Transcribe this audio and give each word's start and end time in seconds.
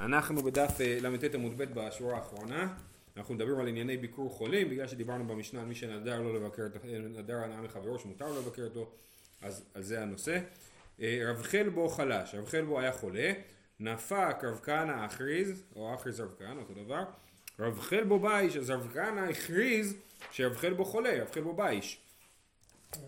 אנחנו 0.00 0.42
בדף 0.42 0.80
אה, 0.80 0.98
ל"ט 1.00 1.34
עמוד 1.34 1.58
ב' 1.58 1.64
בשורה 1.74 2.16
האחרונה, 2.16 2.74
אנחנו 3.16 3.34
מדברים 3.34 3.58
על 3.58 3.68
ענייני 3.68 3.96
ביקור 3.96 4.30
חולים, 4.30 4.70
בגלל 4.70 4.86
שדיברנו 4.86 5.26
במשנה 5.26 5.60
על 5.60 5.66
מי 5.66 5.74
שנדר 5.74 6.22
לא 6.22 6.34
לבקר, 6.34 6.62
נדר 7.08 7.36
הנאה 7.36 7.60
מחברו 7.60 7.98
שמותר 7.98 8.28
לו 8.28 8.40
לבקר 8.40 8.64
אותו, 8.64 8.90
אז 9.42 9.64
על 9.74 9.82
זה 9.82 10.02
הנושא. 10.02 10.38
אה, 11.00 11.20
רב 11.26 11.42
חלבו 11.42 11.88
חלש, 11.88 12.34
רב 12.34 12.46
חלבו 12.46 12.80
היה 12.80 12.92
חולה, 12.92 13.32
נפק 13.80 14.36
רב 14.42 14.60
כהנא 14.62 14.92
הכריז, 14.92 15.64
או 15.76 15.94
הכריז 15.94 16.20
רב 16.20 16.34
כהנא, 16.38 16.60
אותו 16.60 16.74
דבר, 16.74 17.04
רב 17.58 17.80
חלבו 17.80 18.18
בייש, 18.18 18.56
אז 18.56 18.70
רב 18.70 18.88
כהנא 18.94 19.20
הכריז 19.20 19.94
שרב 20.30 20.56
חלבו 20.56 20.84
חולה, 20.84 21.22
רב 21.22 21.30
חלבו 21.30 21.52
בייש. 21.52 22.00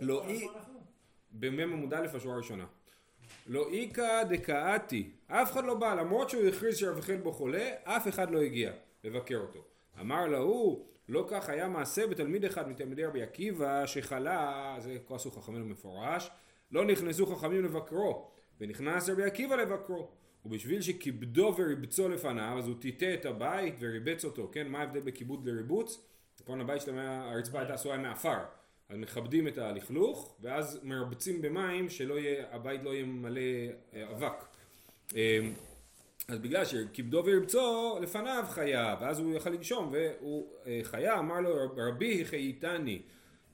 לא 0.00 0.26
אי... 0.26 0.48
במ"ם 1.32 1.72
עמוד 1.72 1.94
א' 1.94 2.06
השורה 2.14 2.34
הראשונה. 2.34 2.64
לא 3.46 3.68
איכא 3.72 4.22
דקאתי, 4.22 5.10
אף 5.26 5.52
אחד 5.52 5.64
לא 5.64 5.74
בא, 5.74 5.94
למרות 5.94 6.30
שהוא 6.30 6.48
הכריז 6.48 6.76
שרב 6.76 7.00
בו 7.22 7.32
חולה, 7.32 7.70
אף 7.84 8.08
אחד 8.08 8.30
לא 8.30 8.40
הגיע 8.40 8.72
לבקר 9.04 9.36
אותו. 9.36 9.64
אמר 10.00 10.26
להוא, 10.26 10.86
לא 11.08 11.26
כך 11.28 11.48
היה 11.48 11.68
מעשה 11.68 12.06
בתלמיד 12.06 12.44
אחד 12.44 12.68
מתלמידי 12.68 13.04
רבי 13.04 13.22
עקיבא 13.22 13.86
שחלה, 13.86 14.76
זה 14.78 14.96
כעסו 15.08 15.30
חכמים 15.30 15.68
מפורש, 15.68 16.30
לא 16.72 16.84
נכנסו 16.84 17.26
חכמים 17.26 17.64
לבקרו, 17.64 18.30
ונכנס 18.60 19.08
רבי 19.08 19.24
עקיבא 19.24 19.56
לבקרו. 19.56 20.08
ובשביל 20.44 20.82
שכיבדו 20.82 21.54
וריבצו 21.58 22.08
לפניו, 22.08 22.58
אז 22.58 22.68
הוא 22.68 22.74
טיטא 22.80 23.14
את 23.14 23.26
הבית 23.26 23.74
וריבץ 23.80 24.24
אותו, 24.24 24.48
כן? 24.52 24.68
מה 24.68 24.80
ההבדל 24.80 25.00
בכיבוד 25.00 25.46
לריבוץ? 25.46 26.06
נכון, 26.42 26.60
הבית 26.60 26.82
שלהם, 26.82 26.98
הרצפה 26.98 27.58
הייתה 27.58 27.74
עשויה 27.74 27.98
מעפר. 27.98 28.38
אז 28.90 28.98
מכבדים 28.98 29.48
את 29.48 29.58
הלכלוך, 29.58 30.36
ואז 30.40 30.80
מרבצים 30.82 31.42
במים 31.42 31.88
שהבית 31.88 32.82
לא 32.82 32.90
יהיה 32.90 33.04
מלא 33.04 33.40
אה, 33.94 34.10
אבק. 34.10 34.44
אה, 35.16 35.38
אז 36.28 36.38
בגלל 36.38 36.64
שכיבדו 36.64 37.22
ורבצו 37.26 37.98
לפניו 38.02 38.44
חיה, 38.48 38.96
ואז 39.00 39.18
הוא 39.18 39.34
יכל 39.34 39.50
לנשום, 39.50 39.92
והוא 39.92 40.52
אה, 40.66 40.80
חיה, 40.82 41.18
אמר 41.18 41.40
לו 41.40 41.54
רבי 41.76 42.24
חייתני, 42.24 43.02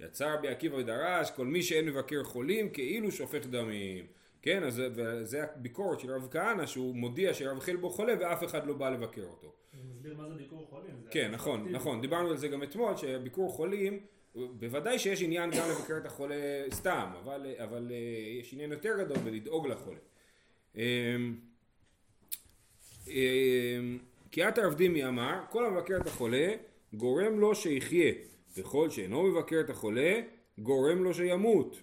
יצא 0.01 0.35
רבי 0.35 0.49
עקיבא 0.49 0.77
ודרש, 0.77 1.31
כל 1.31 1.47
מי 1.47 1.63
שאין 1.63 1.87
מבקר 1.87 2.25
חולים 2.25 2.71
כאילו 2.71 3.13
שופך 3.13 3.47
דמים. 3.47 4.07
כן, 4.43 4.65
אז 4.65 4.83
זה 5.23 5.45
הביקורת 5.45 6.01
של 6.01 6.11
רב 6.11 6.29
כהנא, 6.31 6.67
שהוא 6.67 6.95
מודיע 6.95 7.35
שרב 7.35 7.61
חלבו 7.61 7.91
חולה 7.91 8.13
ואף 8.21 8.45
אחד 8.45 8.67
לא 8.67 8.75
בא 8.75 8.91
לבקר 8.91 9.25
אותו. 9.25 9.53
זה 9.73 9.79
מסביר 9.89 10.17
מה 10.17 10.29
זה 10.29 10.35
ביקור 10.35 10.67
חולים. 10.71 10.95
כן, 11.11 11.31
נכון, 11.31 11.69
נכון, 11.69 12.01
דיברנו 12.01 12.29
על 12.29 12.37
זה 12.37 12.49
גם 12.49 12.63
אתמול, 12.63 12.97
שביקור 12.97 13.53
חולים 13.53 14.01
בוודאי 14.37 14.99
שיש 14.99 15.23
עניין 15.23 15.51
גם 15.51 15.71
לבקר 15.71 15.97
את 15.97 16.07
החולה 16.07 16.65
סתם, 16.73 17.09
אבל, 17.23 17.47
אבל 17.65 17.87
אה, 17.91 18.41
יש 18.41 18.53
עניין 18.53 18.73
יותר 18.73 18.95
גדול 18.99 19.19
בלדאוג 19.19 19.67
לחולה. 19.67 19.99
אמ, 20.77 21.35
אמ, 23.09 23.99
כי 24.31 24.49
את 24.49 24.59
הרב 24.59 24.75
דימי 24.75 25.07
אמר, 25.09 25.41
כל 25.51 25.67
המבקר 25.67 25.97
את 25.97 26.07
החולה 26.07 26.53
גורם 26.95 27.41
לו 27.41 27.55
שיחיה, 27.55 28.13
וכל 28.57 28.91
שאינו 28.91 29.23
מבקר 29.23 29.61
את 29.61 29.71
החולה 29.71 30.21
גורם 30.59 31.05
לו 31.05 31.15
שימות. 31.15 31.77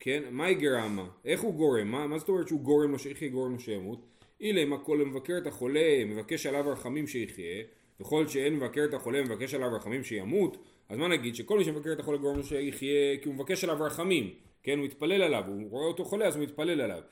כן, 0.00 0.22
מהי 0.30 0.54
גרמה? 0.54 1.08
איך 1.24 1.40
הוא 1.40 1.54
גורם? 1.54 1.88
מה, 1.88 2.06
מה 2.06 2.18
זאת 2.18 2.28
אומרת 2.28 2.48
שהוא 2.48 2.60
גורם 2.60 2.92
לו 2.92 2.98
שיחיה, 2.98 3.28
גורם 3.28 3.52
לו 3.52 3.60
שימות? 3.60 4.06
אילם 4.40 4.72
הכל 4.72 5.00
המבקר 5.00 5.38
את 5.38 5.46
החולה 5.46 6.04
מבקש 6.06 6.46
עליו 6.46 6.64
רחמים 6.72 7.06
שיחיה, 7.06 7.62
וכל 8.00 8.28
שאין 8.28 8.56
מבקר 8.56 8.84
את 8.84 8.94
החולה 8.94 9.22
מבקש 9.22 9.54
עליו 9.54 9.76
רחמים 9.76 10.04
שימות, 10.04 10.56
אז 10.88 10.98
מה 10.98 11.08
נגיד 11.08 11.34
שכל 11.34 11.58
מי 11.58 11.64
שמבקר 11.64 11.92
את 11.92 12.00
החולה 12.00 12.18
גורם 12.18 12.36
לו 12.36 12.44
שיחיה 12.44 13.16
כי 13.22 13.28
הוא 13.28 13.34
מבקש 13.34 13.64
עליו 13.64 13.76
רחמים, 13.80 14.30
כן 14.62 14.78
הוא 14.78 14.86
מתפלל 14.86 15.22
עליו, 15.22 15.44
הוא 15.46 15.70
רואה 15.70 15.86
אותו 15.86 16.04
חולה 16.04 16.26
אז 16.26 16.36
הוא 16.36 16.42
מתפלל 16.42 16.80
עליו. 16.80 17.02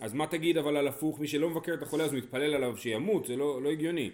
אז 0.00 0.14
מה 0.14 0.26
תגיד 0.26 0.58
אבל 0.58 0.76
על 0.76 0.88
הפוך, 0.88 1.20
מי 1.20 1.28
שלא 1.28 1.50
מבקר 1.50 1.74
את 1.74 1.82
החולה 1.82 2.04
אז 2.04 2.12
הוא 2.12 2.18
מתפלל 2.18 2.54
עליו 2.54 2.76
שימות, 2.76 3.26
זה 3.26 3.36
לא, 3.36 3.62
לא 3.62 3.70
הגיוני. 3.70 4.10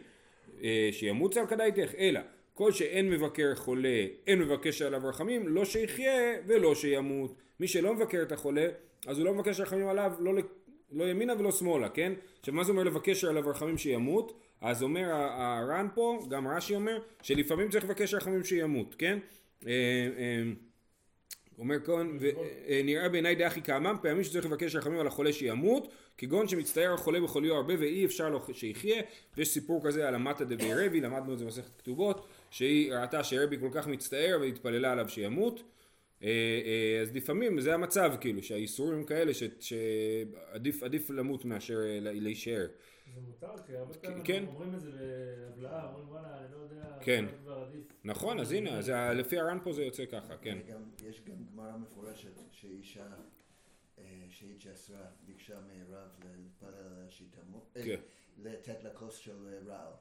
אה, 0.63 0.89
שימות 0.93 1.33
זה 1.33 1.41
על 1.41 1.47
כדאיתך, 1.47 1.95
אלא 1.99 2.21
כל 2.55 2.73
שאין 2.73 3.11
מבקר 3.11 3.55
חולה, 3.55 4.07
אין 4.27 4.39
מבקש 4.39 4.83
עליו 4.83 5.01
רחמים, 5.05 5.49
לא 5.49 5.65
שיחיה 5.65 6.35
ולא 6.47 6.75
שימות. 6.75 7.35
מי 7.61 7.69
שלא 7.69 7.95
מבקר 7.95 8.23
את 8.23 8.33
החולה, 8.33 8.69
אז 9.07 9.19
הוא 9.19 9.25
לא 9.25 9.35
מבקש 9.35 9.61
רחמים 9.61 9.89
עליו, 9.89 10.13
לא, 10.21 10.33
לא 10.93 11.05
ימינה 11.05 11.33
ולא 11.39 11.53
שמאלה, 11.53 11.89
כן? 11.89 12.13
עכשיו 12.41 12.55
מה 12.55 12.65
זה 12.65 12.73
אומר 12.73 12.85
לבקש 12.85 13.25
עליו 13.25 13.49
רחמים 13.49 13.79
שימות? 13.79 14.41
אז 14.61 14.83
אומר 14.83 15.11
הר"ן 15.13 15.89
פה, 15.95 16.27
גם 16.29 16.49
רש"י 16.49 16.75
אומר, 16.75 16.99
שלפעמים 17.23 17.71
צריך 17.71 17.85
לבקש 17.85 18.15
רחמים 18.15 18.45
שימות, 18.45 18.95
כן? 18.99 19.19
אה, 19.67 19.73
אה, 20.19 20.43
אומר 21.59 21.81
כאן, 21.81 22.19
אה, 22.69 22.81
נראה 22.85 23.09
בעיניי 23.09 23.35
דאחי 23.35 23.63
כאמם, 23.63 23.97
פעמים 24.03 24.25
שצריך 24.25 24.47
לבקש 24.47 24.77
רחמים 24.77 24.99
על 24.99 25.07
החולה 25.07 25.33
שימות, 25.33 25.93
כגון 26.19 26.49
שמצטער 26.49 26.95
החולה 26.95 27.21
בחוליו 27.21 27.55
הרבה 27.55 27.75
ואי 27.79 28.05
אפשר 28.05 28.29
לו 28.29 28.41
שיחיה, 28.53 29.03
ויש 29.37 29.49
סיפור 29.49 29.81
כזה 29.85 30.09
על 30.09 30.15
המטה 30.15 30.45
דבי 30.45 30.75
רבי, 30.75 31.01
למדנו 31.01 31.33
את 31.33 31.39
זה 31.39 31.45
במסכת 31.45 31.79
כתובות, 31.79 32.27
שהיא 32.51 32.93
ראתה 32.93 33.25
שרבי 33.25 33.59
כל 33.59 33.69
כך 33.73 33.87
מצטער 33.87 34.39
והתפללה 34.41 34.93
עליו 34.93 35.09
שימות, 35.09 35.63
אז 37.03 37.15
לפעמים 37.15 37.61
זה 37.61 37.75
המצב 37.75 38.13
כאילו, 38.21 38.43
שהאיסורים 38.43 39.05
כאלה 39.05 39.33
שעדיף 39.61 41.11
למות 41.11 41.45
מאשר 41.45 41.79
להישאר. 42.01 42.67
זה 43.15 43.21
מותר, 43.21 43.63
כי 43.67 43.77
הרבה 43.77 43.95
פעמים 43.95 44.25
כן. 44.25 44.45
אומרים 44.47 44.75
את 44.75 44.81
זה 44.81 44.91
בהבלעה, 44.91 45.89
אומרים 45.89 46.09
וואלה, 46.09 46.41
אני 46.41 46.53
לא 46.53 46.57
יודע, 46.57 46.99
כן. 47.01 47.25
נכון, 48.05 48.41
אז 48.41 48.53
הנה, 48.53 48.79
אז 48.79 48.89
לפי 49.15 49.39
הר"ן 49.39 49.59
פה 49.65 49.73
זה 49.73 49.83
יוצא 49.83 50.07
ככה, 50.07 50.37
כן. 50.37 50.59
יש 51.09 51.23
גם 51.25 51.35
גמרא 51.53 51.77
מפורשת 51.77 52.33
שאישה 52.51 53.07
אה, 53.99 54.25
שהתג'סרה 54.29 55.07
ביקשה 55.27 55.61
מרב 55.61 56.09
להתפלל 56.25 56.75
עליה 56.75 57.11
שתמות, 57.11 57.77
אה, 57.77 57.85
כן. 57.85 58.01
לתת 58.39 58.85
לה 58.85 58.91
כוס 58.91 59.17
של 59.17 59.47
אה, 59.47 59.59
רעל. 59.67 59.93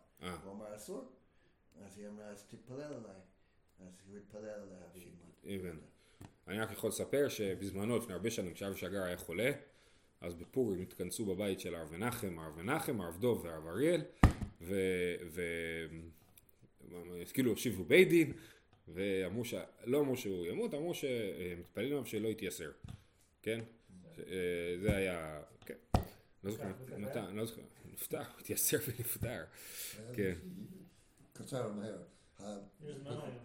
הוא 0.44 0.52
אמר 0.52 0.76
אסור, 0.76 1.12
אז 1.82 1.98
היא 1.98 2.08
אמרה 2.08 2.26
אז 2.26 2.44
תתפלל 2.44 2.82
עליי. 2.82 3.22
אז 3.80 4.02
הוא 4.08 4.18
התפלל 4.18 4.50
עליה 4.50 4.80
והיא 4.94 5.60
הבנתי. 5.60 5.88
אני 6.48 6.60
רק 6.60 6.72
יכול 6.72 6.90
לספר 6.90 7.30
שבזמנו, 7.30 7.98
לפני 7.98 8.14
הרבה 8.14 8.32
שנים, 8.32 8.54
כשאבי 8.54 8.78
שגר 8.78 9.04
היה 9.04 9.18
חולה, 9.18 9.52
אז 10.22 10.34
בפורים 10.34 10.82
התכנסו 10.82 11.26
בבית 11.26 11.60
של 11.60 11.76
הרב 11.76 11.92
מנחם, 11.92 12.40
הרב 12.40 12.62
מנחם, 12.62 13.02
הרב 13.02 13.18
דוב 13.20 13.46
והרב 13.46 13.68
אריאל, 13.68 14.02
וכאילו 16.92 17.52
הושיבו 17.52 17.84
בית 17.84 18.10
דין, 18.10 18.34
ואמרו, 18.88 19.46
ש... 19.46 19.54
לא 19.86 20.00
אמרו 20.00 20.18
שהוא 20.18 20.46
ימות, 20.46 20.74
אמרו 20.74 20.94
שמתפללים 20.94 21.92
עליו 21.92 22.06
שלא 22.06 22.28
יתייסר, 22.28 22.72
כן? 23.42 23.60
זה 24.82 24.96
היה, 24.96 25.42
כן. 25.66 25.74
לא 26.44 26.52
זוכר, 26.52 26.68
מתי, 26.98 27.20
לא 27.34 27.46
זוכר, 27.46 27.62
נפטר, 27.94 28.22
התייסר 28.40 28.78
ונפטר, 28.88 29.44
כן. 30.14 30.34
קצר 31.34 31.72
מהר. 31.72 31.98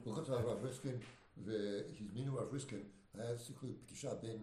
הוא 0.04 0.16
כתב 0.16 0.32
הרב 0.32 0.64
ריסקין, 0.64 0.98
והזמינו 1.44 2.38
הרב 2.38 2.52
ריסקין, 2.52 2.82
היה 3.14 3.38
סיכוי 3.38 3.74
פגישה 3.86 4.14
בין 4.14 4.42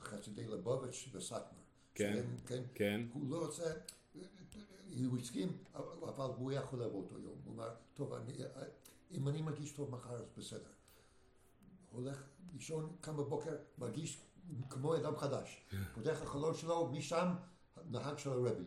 חסידי 0.00 0.46
לבוביץ' 0.46 1.08
וסאטמר. 1.12 1.58
כן, 1.94 2.24
כן, 2.46 2.62
כן. 2.74 3.06
הוא 3.12 3.30
לא 3.30 3.44
רוצה, 3.46 3.72
הוא 5.06 5.18
הסכים, 5.18 5.58
אבל 5.74 6.30
הוא 6.36 6.50
היה 6.50 6.62
חולה 6.62 6.88
באותו 6.88 7.18
יום. 7.18 7.38
הוא 7.44 7.54
אמר, 7.54 7.74
טוב, 7.94 8.12
אני, 8.12 8.32
אם 9.12 9.28
אני 9.28 9.42
מרגיש 9.42 9.72
טוב 9.72 9.90
מחר 9.90 10.14
אז 10.14 10.28
בסדר. 10.38 10.70
הולך 11.90 12.24
לישון, 12.52 12.96
קם 13.00 13.16
בבוקר, 13.16 13.56
מרגיש 13.78 14.20
כמו 14.70 14.96
אדם 14.96 15.16
חדש. 15.16 15.66
פותח 15.94 16.22
החלון 16.22 16.54
שלו, 16.54 16.92
משם 16.92 17.28
נהג 17.90 18.18
של 18.18 18.30
הרבי. 18.30 18.64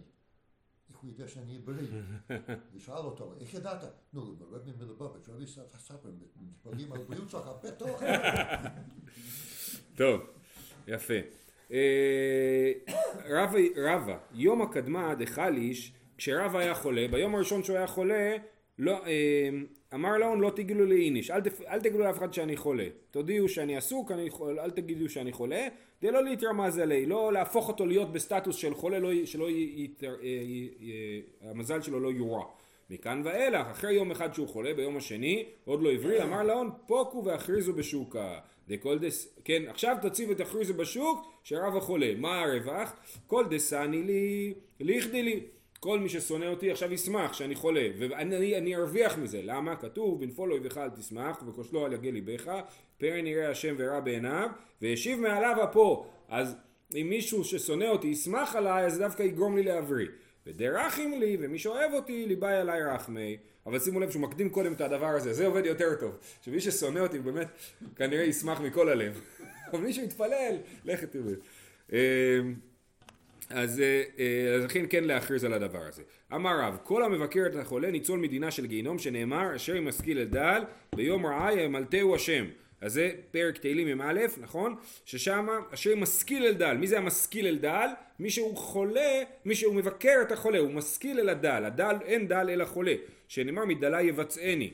איך 0.90 0.98
הוא 0.98 1.12
יודע 1.12 1.28
שאני 1.28 1.60
בריא? 1.60 1.88
ושאל 2.76 2.94
אותו, 2.94 3.34
איך 3.40 3.54
ידעת? 3.54 3.84
נו, 4.14 4.36
רבי 4.52 4.72
מלבוביץ', 4.80 5.30
רבי 5.30 5.48
סאטמר, 5.48 6.12
מתפללים 6.42 6.94
על 6.94 7.04
בריאות 7.04 7.30
שלך, 7.30 7.50
בטוח. 7.64 8.02
טוב. 9.96 10.22
יפה. 10.88 11.14
אה, 11.72 12.72
רבא, 13.78 14.18
יום 14.32 14.62
הקדמה 14.62 15.16
דחליש, 15.16 15.94
כשרבא 16.18 16.60
היה 16.60 16.76
חולה, 16.76 17.08
ביום 17.12 17.36
הראשון 17.36 17.64
שהוא 17.64 17.78
היה 17.78 17.88
חולה, 17.88 18.36
לא, 18.80 19.06
אה, 19.06 19.50
אמר 19.94 20.18
לאון 20.18 20.40
לא 20.40 20.50
תגידו 20.50 20.86
לי 20.86 21.06
איניש, 21.06 21.32
אל, 21.32 21.42
אל 21.68 21.80
תגידו 21.80 22.00
לאף 22.00 22.18
אחד 22.18 22.34
שאני 22.34 22.58
חולה, 22.58 22.88
תודיעו 23.12 23.50
שאני 23.50 23.78
עסוק, 23.78 24.12
אני, 24.12 24.30
אל 24.60 24.70
תגידו 24.70 25.10
שאני 25.10 25.32
חולה, 25.32 25.68
כדי 26.00 26.12
לא 26.12 26.24
להתרמז 26.24 26.78
עלי, 26.78 27.06
לא 27.06 27.34
להפוך 27.34 27.68
אותו 27.68 27.86
להיות 27.86 28.14
בסטטוס 28.14 28.56
של 28.56 28.74
חולה, 28.74 29.00
לא, 29.00 29.26
שלא 29.26 29.48
יתר, 29.52 30.16
אה, 30.24 31.50
המזל 31.50 31.82
שלו 31.82 32.00
לא 32.00 32.12
יורע. 32.12 32.46
מכאן 32.90 33.22
ואילך, 33.26 33.68
אחרי 33.68 33.94
יום 33.94 34.12
אחד 34.12 34.34
שהוא 34.34 34.48
חולה, 34.48 34.74
ביום 34.74 34.98
השני, 34.98 35.46
עוד 35.66 35.82
לא 35.82 35.92
הבריא, 35.92 36.24
אמר 36.24 36.44
לאון 36.44 36.70
פוקו 36.88 37.26
והכריזו 37.26 37.74
בשוקה. 37.74 38.40
דכל 38.68 39.00
דס, 39.00 39.40
כן, 39.46 39.64
עכשיו 39.68 39.98
תציב 40.02 40.32
את 40.32 40.40
הכריזו 40.40 40.74
בשוק, 40.74 41.32
שרב 41.44 41.78
החולה. 41.78 42.14
מה 42.18 42.42
הרווח? 42.42 42.94
כל 43.28 43.46
דסני 43.50 44.04
לי, 44.04 44.54
ליכדי 44.80 45.24
לי. 45.24 45.42
כל 45.80 46.00
מי 46.00 46.10
ששונא 46.10 46.46
אותי 46.46 46.72
עכשיו 46.72 46.94
ישמח 46.94 47.34
שאני 47.34 47.56
חולה, 47.56 47.88
ואני 47.98 48.58
אני 48.58 48.76
ארוויח 48.76 49.18
מזה. 49.18 49.42
למה? 49.44 49.76
כתוב, 49.76 50.20
בנפול 50.20 50.52
אויבך 50.52 50.78
אל 50.78 50.90
תשמח, 50.90 51.44
וכושלו 51.48 51.86
על 51.86 51.94
יגל 51.94 52.10
ליבך, 52.10 52.52
פרן 52.98 53.28
יראה 53.28 53.50
השם 53.50 53.76
ורע 53.78 54.00
בעיניו, 54.00 54.50
והשיב 54.82 55.20
מעליו 55.20 55.64
אפו. 55.64 56.06
אז 56.30 56.56
אם 56.96 57.08
מישהו 57.10 57.44
ששונא 57.44 57.86
אותי 57.86 58.08
ישמח 58.08 58.56
עליי, 58.56 58.86
אז 58.86 58.98
דווקא 58.98 59.24
יגרום 59.24 59.58
לי 59.58 59.64
להבריא. 59.64 60.08
ודרכים 60.48 61.20
לי, 61.20 61.38
ומי 61.40 61.60
שאוהב 61.60 61.94
אותי, 61.94 62.26
ליבאי 62.26 62.56
עליי 62.56 62.84
רחמי. 62.84 63.38
אבל 63.66 63.80
שימו 63.80 64.00
לב 64.00 64.12
שהוא 64.12 64.22
מקדים 64.22 64.50
קודם 64.50 64.74
את 64.74 64.82
הדבר 64.82 65.06
הזה, 65.08 65.34
זה 65.34 65.46
עובד 65.46 65.66
יותר 65.66 65.96
טוב. 66.00 66.18
שמי 66.42 66.60
ששונא 66.60 67.00
אותי 67.00 67.20
באמת 67.20 67.48
כנראה 67.96 68.24
ישמח 68.24 68.62
מכל 68.62 68.90
הלב. 68.90 69.22
אבל 69.72 69.80
מי 69.80 69.94
שמתפלל, 69.94 70.56
לכת 70.86 71.12
תראו. 71.12 71.32
אז, 73.50 73.84
אז 74.56 74.64
לכן 74.66 74.86
כן 74.90 75.04
להכריז 75.04 75.44
על 75.44 75.54
הדבר 75.54 75.82
הזה. 75.88 76.04
אמר 76.34 76.60
רב, 76.60 76.78
כל 76.84 77.04
המבקר 77.04 77.44
את 77.48 77.56
החולה 77.56 77.92
ניצול 77.92 78.20
מדינה 78.20 78.52
של 78.52 78.66
גיהינום 78.66 79.00
שנאמר 79.00 79.56
אשר 79.56 79.78
אם 79.78 79.88
משכיל 79.88 80.20
לדל 80.22 80.62
ביום 80.96 81.26
רעה 81.26 81.54
ימלטהו 81.54 82.16
השם. 82.16 82.46
אז 82.82 82.94
זה 82.94 83.12
פרק 83.32 83.58
תהילים 83.58 83.98
מ"א, 83.98 84.14
נכון? 84.42 84.76
ששם 85.06 85.48
אשר 85.74 85.96
משכיל 85.96 86.46
אל 86.46 86.54
דל. 86.54 86.78
מי 86.78 86.88
זה 86.88 86.98
המשכיל 86.98 87.48
אל 87.48 87.58
דל? 87.58 87.88
מי 88.20 88.30
שהוא 88.30 88.58
חולה, 88.58 89.22
מי 89.46 89.56
שהוא 89.56 89.76
מבקר 89.76 90.16
את 90.22 90.32
החולה, 90.32 90.60
הוא 90.60 90.72
משכיל 90.72 91.20
אל 91.20 91.30
הדל. 91.30 91.66
הדל, 91.66 91.96
אין 92.06 92.28
דל 92.28 92.50
אלא 92.50 92.66
חולה. 92.66 92.94
שנאמר 93.28 93.66
מדלה 93.66 94.02
יבצעני. 94.02 94.74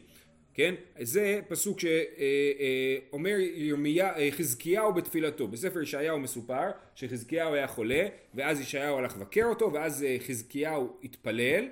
כן? 0.53 0.75
זה 0.99 1.39
פסוק 1.47 1.79
שאומר 1.79 3.35
ירמיה, 3.39 4.13
חזקיהו 4.31 4.93
בתפילתו. 4.93 5.47
בספר 5.47 5.81
ישעיהו 5.81 6.19
מסופר 6.19 6.71
שחזקיהו 6.95 7.53
היה 7.53 7.67
חולה, 7.67 8.07
ואז 8.33 8.61
ישעיהו 8.61 8.97
הלך 8.97 9.17
לבקר 9.17 9.45
אותו, 9.45 9.73
ואז 9.73 10.05
חזקיהו 10.27 10.93
התפלל, 11.03 11.65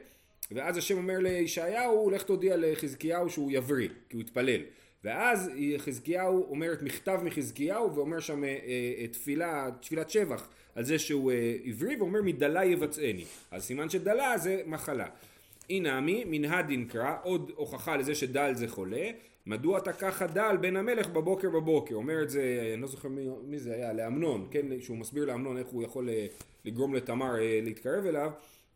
ואז 0.52 0.78
השם 0.78 0.98
אומר 0.98 1.18
לישעיהו, 1.20 2.10
לך 2.10 2.24
תודיע 2.24 2.56
לחזקיהו 2.58 3.30
שהוא 3.30 3.52
יבריא, 3.52 3.90
כי 4.10 4.16
הוא 4.16 4.22
התפלל. 4.22 4.62
ואז 5.04 5.52
חזקיהו 5.78 6.48
אומר 6.50 6.74
את 6.74 6.82
מכתב 6.82 7.20
מחזקיהו 7.24 7.96
ואומר 7.96 8.20
שם 8.20 8.44
אה, 8.44 8.50
אה, 9.00 9.08
תפילה, 9.08 9.70
תפילת 9.82 10.10
שבח 10.10 10.50
על 10.76 10.84
זה 10.84 11.00
שהוא 11.00 11.32
אה, 11.32 11.56
עברי 11.66 11.96
ואומר 11.96 12.22
מדלה 12.22 12.66
יבצעני 12.66 13.26
אז 13.52 13.64
סימן 13.64 13.90
שדלה 13.90 14.38
זה 14.38 14.62
מחלה 14.66 15.08
אינמי 15.72 16.24
מנהד 16.28 16.68
דנקרא 16.68 17.16
עוד 17.24 17.52
הוכחה 17.56 17.98
לזה 17.98 18.16
שדל 18.16 18.52
זה 18.54 18.68
חולה. 18.68 19.10
מדוע 19.46 19.78
אתה 19.78 19.94
ככה 19.94 20.28
דל 20.28 20.58
בן 20.62 20.76
המלך 20.76 21.10
בבוקר 21.10 21.50
בבוקר? 21.50 21.96
אומר 21.96 22.24
את 22.24 22.30
זה 22.30 22.72
אני 22.74 22.82
לא 22.82 22.88
זוכר 22.88 23.10
מי, 23.10 23.28
מי 23.44 23.60
זה 23.60 23.74
היה 23.74 23.94
לאמנון 23.94 24.48
כן? 24.52 24.66
שהוא 24.80 24.98
מסביר 24.98 25.26
לאמנון 25.26 25.58
איך 25.58 25.68
הוא 25.68 25.84
יכול 25.84 26.10
לגרום 26.66 26.96
לתמר 26.96 27.34
להתקרב 27.64 28.06
אליו. 28.06 28.32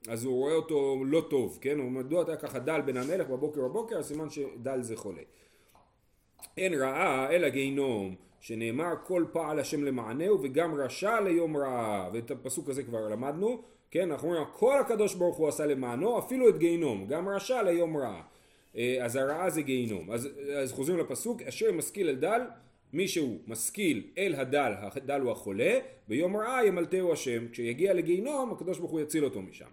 אז 0.07 0.25
הוא 0.25 0.35
רואה 0.35 0.53
אותו 0.53 1.03
לא 1.05 1.25
טוב 1.29 1.57
כן? 1.61 1.79
הוא 1.79 1.91
מדוע 1.91 2.21
אתה 2.21 2.35
ככה 2.35 2.59
דל 2.59 2.81
בן 2.81 2.97
המלך 2.97 3.27
בבוקר 3.27 3.61
בבוקר? 3.61 3.97
אז 3.97 4.07
סימן 4.07 4.29
שדל 4.29 4.81
זה 4.81 4.97
חולה. 4.97 5.21
אין 6.57 6.73
רעה 6.73 7.31
אלא 7.31 7.49
גיהינום 7.49 8.15
שנאמר 8.45 8.93
כל 9.03 9.25
פעל 9.31 9.59
השם 9.59 9.83
למענהו 9.83 10.39
וגם 10.41 10.75
רשע 10.75 11.21
ליום 11.21 11.57
רעה. 11.57 12.09
ואת 12.13 12.31
הפסוק 12.31 12.69
הזה 12.69 12.83
כבר 12.83 13.09
למדנו 13.09 13.61
כן? 13.91 14.11
אנחנו 14.11 14.27
אומרים 14.27 14.45
כל 14.53 14.79
הקדוש 14.79 15.15
ברוך 15.15 15.37
הוא 15.37 15.47
עשה 15.47 15.65
למענו 15.65 16.19
אפילו 16.19 16.49
את 16.49 16.57
גיהינום 16.57 17.07
גם 17.07 17.29
רשע 17.29 17.63
ליום 17.63 17.97
רעה. 17.97 18.21
אה, 18.75 18.97
אז 19.01 19.15
הרעה 19.15 19.49
זה 19.49 19.61
גיהינום. 19.61 20.11
אז, 20.11 20.29
אז 20.55 20.71
חוזרים 20.71 20.99
לפסוק 20.99 21.41
אשר 21.41 21.71
משכיל 21.71 22.09
אל 22.09 22.15
דל 22.15 22.41
מי 22.93 23.07
שהוא 23.07 23.39
משכיל 23.47 24.03
אל 24.17 24.35
הדל 24.37 24.73
הדל 24.79 25.21
הוא 25.21 25.31
החולה 25.31 25.79
ביום 26.07 26.37
רעה 26.37 26.65
ימלטהו 26.65 27.13
השם. 27.13 27.47
כשיגיע 27.51 27.93
לגיהינום 27.93 28.51
הקדוש 28.51 28.79
ברוך 28.79 28.91
הוא 28.91 28.99
יציל 28.99 29.25
אותו 29.25 29.41
משם. 29.41 29.69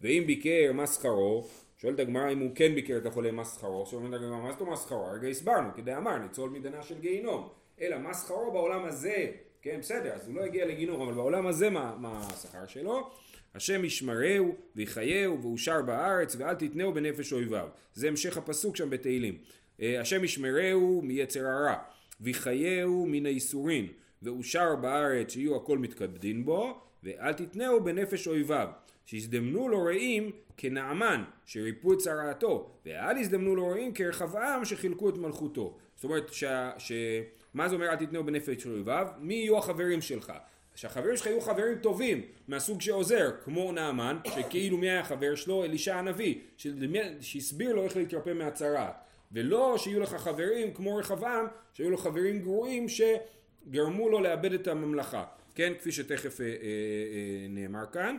ואם 0.00 0.22
ביקר 0.26 0.70
מה 0.74 0.86
שכרו 0.86 1.46
שואלת 1.78 2.00
הגמרא 2.00 2.32
אם 2.32 2.38
הוא 2.38 2.50
כן 2.54 2.74
ביקר 2.74 2.96
את 2.96 3.06
החולה 3.06 3.32
מה 3.32 3.44
שכרו, 3.44 3.86
שאומרת 3.86 4.20
הגמרא 4.20 4.42
מה 4.42 4.52
זאת 4.52 4.60
אומרת 4.60 4.78
שכרו? 4.78 5.06
הרגע 5.06 5.28
הסברנו, 5.28 5.68
כדי 5.74 5.96
אמר 5.96 6.18
ניצול 6.18 6.50
מדנה 6.50 6.82
של 6.82 7.00
גיהינום, 7.00 7.48
אלא 7.80 7.98
מה 7.98 8.14
שכרו 8.14 8.52
בעולם 8.52 8.84
הזה, 8.84 9.30
כן 9.62 9.76
בסדר, 9.80 10.12
אז 10.12 10.28
הוא 10.28 10.34
לא 10.34 10.44
הגיע 10.44 10.66
לגיהינום, 10.66 11.00
אבל 11.00 11.12
בעולם 11.12 11.46
הזה 11.46 11.70
מה, 11.70 11.96
מה 11.98 12.28
השכר 12.32 12.66
שלו? 12.66 13.10
השם 13.54 13.84
ישמרהו 13.84 14.54
ויחייהו 14.76 15.42
ואושר 15.42 15.82
בארץ 15.82 16.36
ואל 16.38 16.54
תתנהו 16.54 16.94
בנפש 16.94 17.32
אויביו. 17.32 17.68
זה 17.94 18.08
המשך 18.08 18.36
הפסוק 18.36 18.76
שם 18.76 18.90
בתהילים. 18.90 19.38
אה, 19.80 20.00
השם 20.00 20.24
ישמרהו 20.24 21.02
מיצר 21.02 21.46
הרע 21.46 21.76
ויחייהו 22.20 23.06
מן 23.06 23.26
הייסורין 23.26 23.86
ואושר 24.22 24.76
בארץ 24.76 25.32
שיהיו 25.32 25.56
הכל 25.56 25.78
מתכבדין 25.78 26.44
בו 26.44 26.80
ואל 27.02 27.32
תתנהו 27.32 27.84
בנפש 27.84 28.28
אויביו. 28.28 28.68
שהזדמנו 29.06 29.68
לו 29.68 29.84
רעים 29.84 30.30
כנעמן 30.56 31.24
שריפו 31.46 31.92
את 31.92 31.98
צרעתו 31.98 32.70
ואל 32.86 33.16
יזדמנו 33.16 33.56
לו 33.56 33.68
רעים 33.68 33.94
כרחבעם 33.94 34.64
שחילקו 34.64 35.08
את 35.08 35.14
מלכותו 35.16 35.78
זאת 35.94 36.04
אומרת 36.04 36.32
ש... 36.32 36.44
ש... 36.78 36.92
מה 37.54 37.68
זה 37.68 37.74
אומר 37.74 37.88
אל 37.88 37.96
תתנהו 37.96 38.24
בנפש 38.24 38.66
אויביו? 38.66 39.08
מי 39.18 39.34
יהיו 39.34 39.58
החברים 39.58 40.00
שלך? 40.00 40.32
שהחברים 40.74 41.16
שלך 41.16 41.26
יהיו 41.26 41.40
חברים 41.40 41.78
טובים 41.78 42.22
מהסוג 42.48 42.80
שעוזר 42.80 43.30
כמו 43.44 43.72
נעמן 43.72 44.18
שכאילו 44.26 44.76
מי 44.76 44.90
היה 44.90 45.00
החבר 45.00 45.34
שלו? 45.34 45.64
אלישע 45.64 45.96
הנביא 45.96 46.34
שהסביר 47.20 47.74
לו 47.74 47.84
איך 47.84 47.96
להתרפא 47.96 48.32
מהצרעת 48.32 48.94
ולא 49.32 49.78
שיהיו 49.78 50.00
לך 50.00 50.14
חברים 50.14 50.74
כמו 50.74 50.96
רחבעם 50.96 51.46
שהיו 51.72 51.90
לו 51.90 51.96
חברים 51.96 52.38
גרועים 52.38 52.86
שגרמו 52.88 54.08
לו 54.08 54.20
לאבד 54.20 54.52
את 54.52 54.68
הממלכה 54.68 55.24
כן 55.54 55.72
כפי 55.78 55.92
שתכף 55.92 56.40
אה, 56.40 56.46
אה, 56.46 56.52
אה, 56.52 57.46
נאמר 57.48 57.86
כאן 57.92 58.16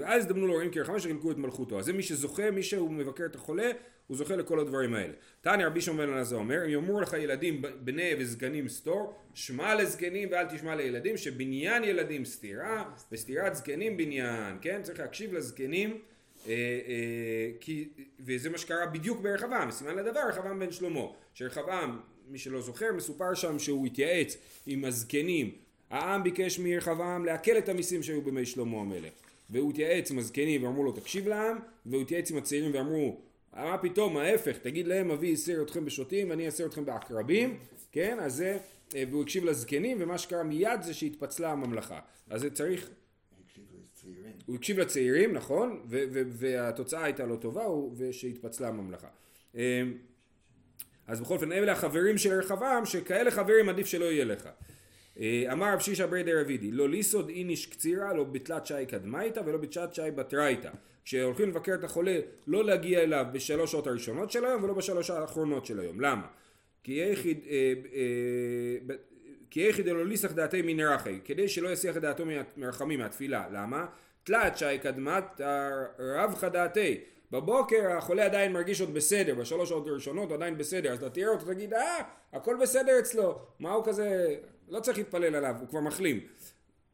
ואז 0.00 0.22
הזדמנו 0.22 0.46
לו 0.46 0.54
רעים 0.56 0.70
כרחמה 0.70 1.00
שחילקו 1.00 1.30
את 1.30 1.36
מלכותו. 1.36 1.78
אז 1.78 1.84
זה 1.84 1.92
מי 1.92 2.02
שזוכה, 2.02 2.50
מי 2.50 2.62
שהוא 2.62 2.90
מבקר 2.90 3.24
את 3.26 3.34
החולה, 3.34 3.70
הוא 4.06 4.16
זוכה 4.16 4.36
לכל 4.36 4.60
הדברים 4.60 4.94
האלה. 4.94 5.12
תניא 5.40 5.66
רבי 5.66 5.80
שמעון 5.80 6.12
אלעזר 6.12 6.36
אומר, 6.36 6.64
אם 6.64 6.70
יאמרו 6.70 7.00
לך 7.00 7.12
ילדים 7.12 7.62
בני 7.80 8.12
וזקנים 8.18 8.68
סתור, 8.68 9.14
שמע 9.34 9.74
לזקנים 9.74 10.28
ואל 10.32 10.46
תשמע 10.46 10.74
לילדים, 10.74 11.16
שבניין 11.16 11.84
ילדים 11.84 12.24
סתירה, 12.24 12.84
וסתירת 13.12 13.54
זקנים 13.54 13.96
בניין, 13.96 14.56
כן? 14.60 14.82
צריך 14.82 15.00
להקשיב 15.00 15.34
לזקנים, 15.34 15.98
אה, 16.46 16.52
אה, 16.52 17.82
וזה 18.20 18.50
מה 18.50 18.58
שקרה 18.58 18.86
בדיוק 18.86 19.20
ברחבעם, 19.20 19.70
סימן 19.70 19.94
לדבר 19.94 20.20
רחבעם 20.28 20.58
בן 20.58 20.72
שלמה, 20.72 21.06
שרחבעם, 21.34 22.00
מי 22.28 22.38
שלא 22.38 22.60
זוכר, 22.60 22.92
מסופר 22.92 23.34
שם 23.34 23.58
שהוא 23.58 23.86
התייעץ 23.86 24.36
עם 24.66 24.84
הזקנים, 24.84 25.50
העם 25.90 26.22
ביקש 26.22 26.58
מרחבעם 26.58 27.24
להקל 27.24 27.58
את 27.58 27.68
המיסים 27.68 28.02
שהיו 28.02 28.22
בימי 28.22 28.46
שלמה 28.46 28.80
המלך. 28.80 29.23
והוא 29.50 29.70
התייעץ 29.70 30.10
עם 30.10 30.18
הזקנים 30.18 30.64
ואמרו 30.64 30.84
לו 30.84 30.92
תקשיב 30.92 31.28
לעם, 31.28 31.58
והוא 31.86 32.02
התייעץ 32.02 32.30
עם 32.30 32.36
הצעירים 32.36 32.70
ואמרו 32.74 33.20
מה 33.52 33.78
פתאום 33.78 34.16
ההפך 34.16 34.58
תגיד 34.58 34.86
להם 34.86 35.10
אבי 35.10 35.26
יסר 35.26 35.62
אתכם 35.62 35.84
בשוטים 35.84 36.30
ואני 36.30 36.48
אסר 36.48 36.66
אתכם 36.66 36.84
בעקרבים 36.84 37.58
כן 37.92 38.18
אז 38.20 38.34
זה 38.34 38.58
אה, 38.94 39.04
והוא 39.10 39.22
הקשיב 39.22 39.44
לזקנים 39.44 39.96
ומה 40.00 40.18
שקרה 40.18 40.42
מיד 40.42 40.82
זה 40.82 40.94
שהתפצלה 40.94 41.52
הממלכה. 41.52 42.00
אז 42.30 42.40
זה 42.40 42.50
צריך 42.50 42.90
הוא 44.46 44.56
הקשיב 44.56 44.78
לצעירים. 44.78 45.32
נכון? 45.34 45.80
ו- 45.88 46.04
ו- 46.12 46.22
והתוצאה 46.28 47.04
הייתה 47.04 47.26
לא 47.26 47.36
טובה 47.36 47.64
ושהתפצלה 47.96 48.68
הממלכה. 48.68 49.08
אה, 49.56 49.82
אז 51.06 51.20
בכל 51.20 51.34
אופן 51.34 51.52
אלה 51.52 51.72
החברים 51.72 52.18
של 52.18 52.32
רחבעם 52.32 52.86
שכאלה 52.86 53.30
חברים 53.30 53.68
עדיף 53.68 53.86
שלא 53.86 54.04
יהיה 54.04 54.24
לך 54.24 54.48
אמר 55.52 55.72
רב 55.72 55.80
שישא 55.80 56.06
ברי 56.06 56.22
דרבידי 56.22 56.70
לא 56.70 56.88
ליסוד 56.88 57.28
איניש 57.28 57.66
קצירה 57.66 58.14
לא 58.14 58.24
בתלת 58.24 58.66
שי 58.66 58.86
קדמייתא 58.88 59.40
ולא 59.46 59.58
בתלת 59.58 59.94
שי 59.94 60.10
בתרייתא. 60.14 60.70
כשהולכים 61.04 61.48
לבקר 61.48 61.74
את 61.74 61.84
החולה 61.84 62.18
לא 62.46 62.64
להגיע 62.64 63.00
אליו 63.00 63.26
בשלוש 63.32 63.72
שעות 63.72 63.86
הראשונות 63.86 64.30
של 64.30 64.44
היום 64.44 64.64
ולא 64.64 64.74
בשלוש 64.74 65.10
האחרונות 65.10 65.66
של 65.66 65.80
היום. 65.80 66.00
למה? 66.00 66.26
כי 66.82 66.92
יחיד 66.92 67.40
אה, 67.50 67.72
אה, 67.94 68.96
כי 69.50 69.70
אלו 69.86 70.04
ליסח 70.04 70.32
דעתי 70.32 70.62
מנרחי 70.62 71.18
כדי 71.24 71.48
שלא 71.48 71.68
יסיח 71.68 71.96
את 71.96 72.02
דעתו 72.02 72.24
מרחמים 72.56 72.98
מהתפילה. 72.98 73.44
למה? 73.52 73.86
תלת 74.24 74.58
שי 74.58 74.78
קדמת 74.82 75.40
רב 75.98 76.34
חדעתי 76.34 77.00
בבוקר 77.30 77.92
החולה 77.96 78.24
עדיין 78.24 78.52
מרגיש 78.52 78.80
עוד 78.80 78.94
בסדר, 78.94 79.34
בשלוש 79.34 79.68
שעות 79.68 79.86
הראשונות 79.86 80.32
עדיין 80.32 80.58
בסדר, 80.58 80.92
אז 80.92 80.98
אתה 80.98 81.10
תראה 81.10 81.28
אותו 81.28 81.46
תגיד 81.46 81.74
אה 81.74 82.02
הכל 82.32 82.56
בסדר 82.62 82.98
אצלו, 82.98 83.38
מה 83.58 83.72
הוא 83.72 83.84
כזה 83.84 84.36
לא 84.68 84.80
צריך 84.80 84.98
להתפלל 84.98 85.34
עליו, 85.34 85.54
הוא 85.60 85.68
כבר 85.68 85.80
מחלים. 85.80 86.20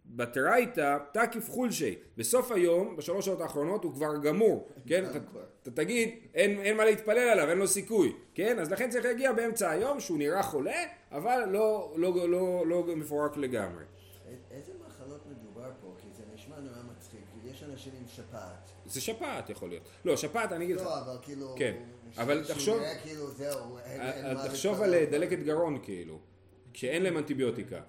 בתרייתא 0.07 0.99
תקיף 1.13 1.51
חולשי, 1.51 1.95
בסוף 2.17 2.51
היום, 2.51 2.97
בשלוש 2.97 3.27
שעות 3.27 3.41
האחרונות 3.41 3.85
הוא 3.85 3.95
כבר 3.95 4.17
גמור, 4.23 4.69
כן? 4.87 5.05
אתה 5.63 5.71
תגיד, 5.71 6.09
אין, 6.35 6.61
אין 6.61 6.77
מה 6.77 6.85
להתפלל 6.85 7.19
עליו, 7.19 7.51
אין 7.51 7.59
לו 7.59 7.69
סיכוי, 7.69 8.13
כן? 8.35 8.59
אז 8.59 8.73
לכן 8.73 8.91
צריך 8.91 9.05
להגיע 9.05 9.33
באמצע 9.33 9.71
היום 9.71 10.01
שהוא 10.01 10.19
נראה 10.19 10.43
חולה, 10.43 10.85
אבל 11.13 11.45
לא, 11.51 11.95
לא, 11.97 12.15
לא, 12.15 12.29
לא, 12.29 12.67
לא 12.67 12.97
מפורק 12.97 13.37
לגמרי. 13.37 13.85
איזה 14.51 14.73
מחלות 14.89 15.27
מדובר 15.27 15.71
פה? 15.81 15.95
כי 15.99 16.07
זה 16.17 16.23
נשמע 16.35 16.61
נורא 16.61 16.77
מצחיק, 16.97 17.21
יש 17.45 17.63
אנשים 17.63 17.93
עם 18.01 18.05
שפעת. 18.09 18.71
זה 18.87 19.01
שפעת 19.01 19.51
יכול 19.51 19.69
להיות. 19.69 19.83
לא, 20.05 20.17
שפעת 20.17 20.53
אני 20.53 20.65
אגיד 20.65 20.77
לך. 20.77 20.83
לא, 20.83 21.01
אבל 21.01 21.17
כאילו... 21.23 21.55
כן, 21.59 21.83
אבל 22.17 22.45
תחשוב... 22.49 22.81
כאילו, 23.03 23.31
זהו, 23.31 23.79
אין, 23.85 24.01
אה, 24.01 24.49
תחשוב 24.49 24.83
על 24.83 25.05
דלקת 25.05 25.39
גרון 25.39 25.79
כאילו. 25.83 26.19
כשאין 26.73 27.03
להם 27.03 27.17
אנטיביוטיקה, 27.17 27.81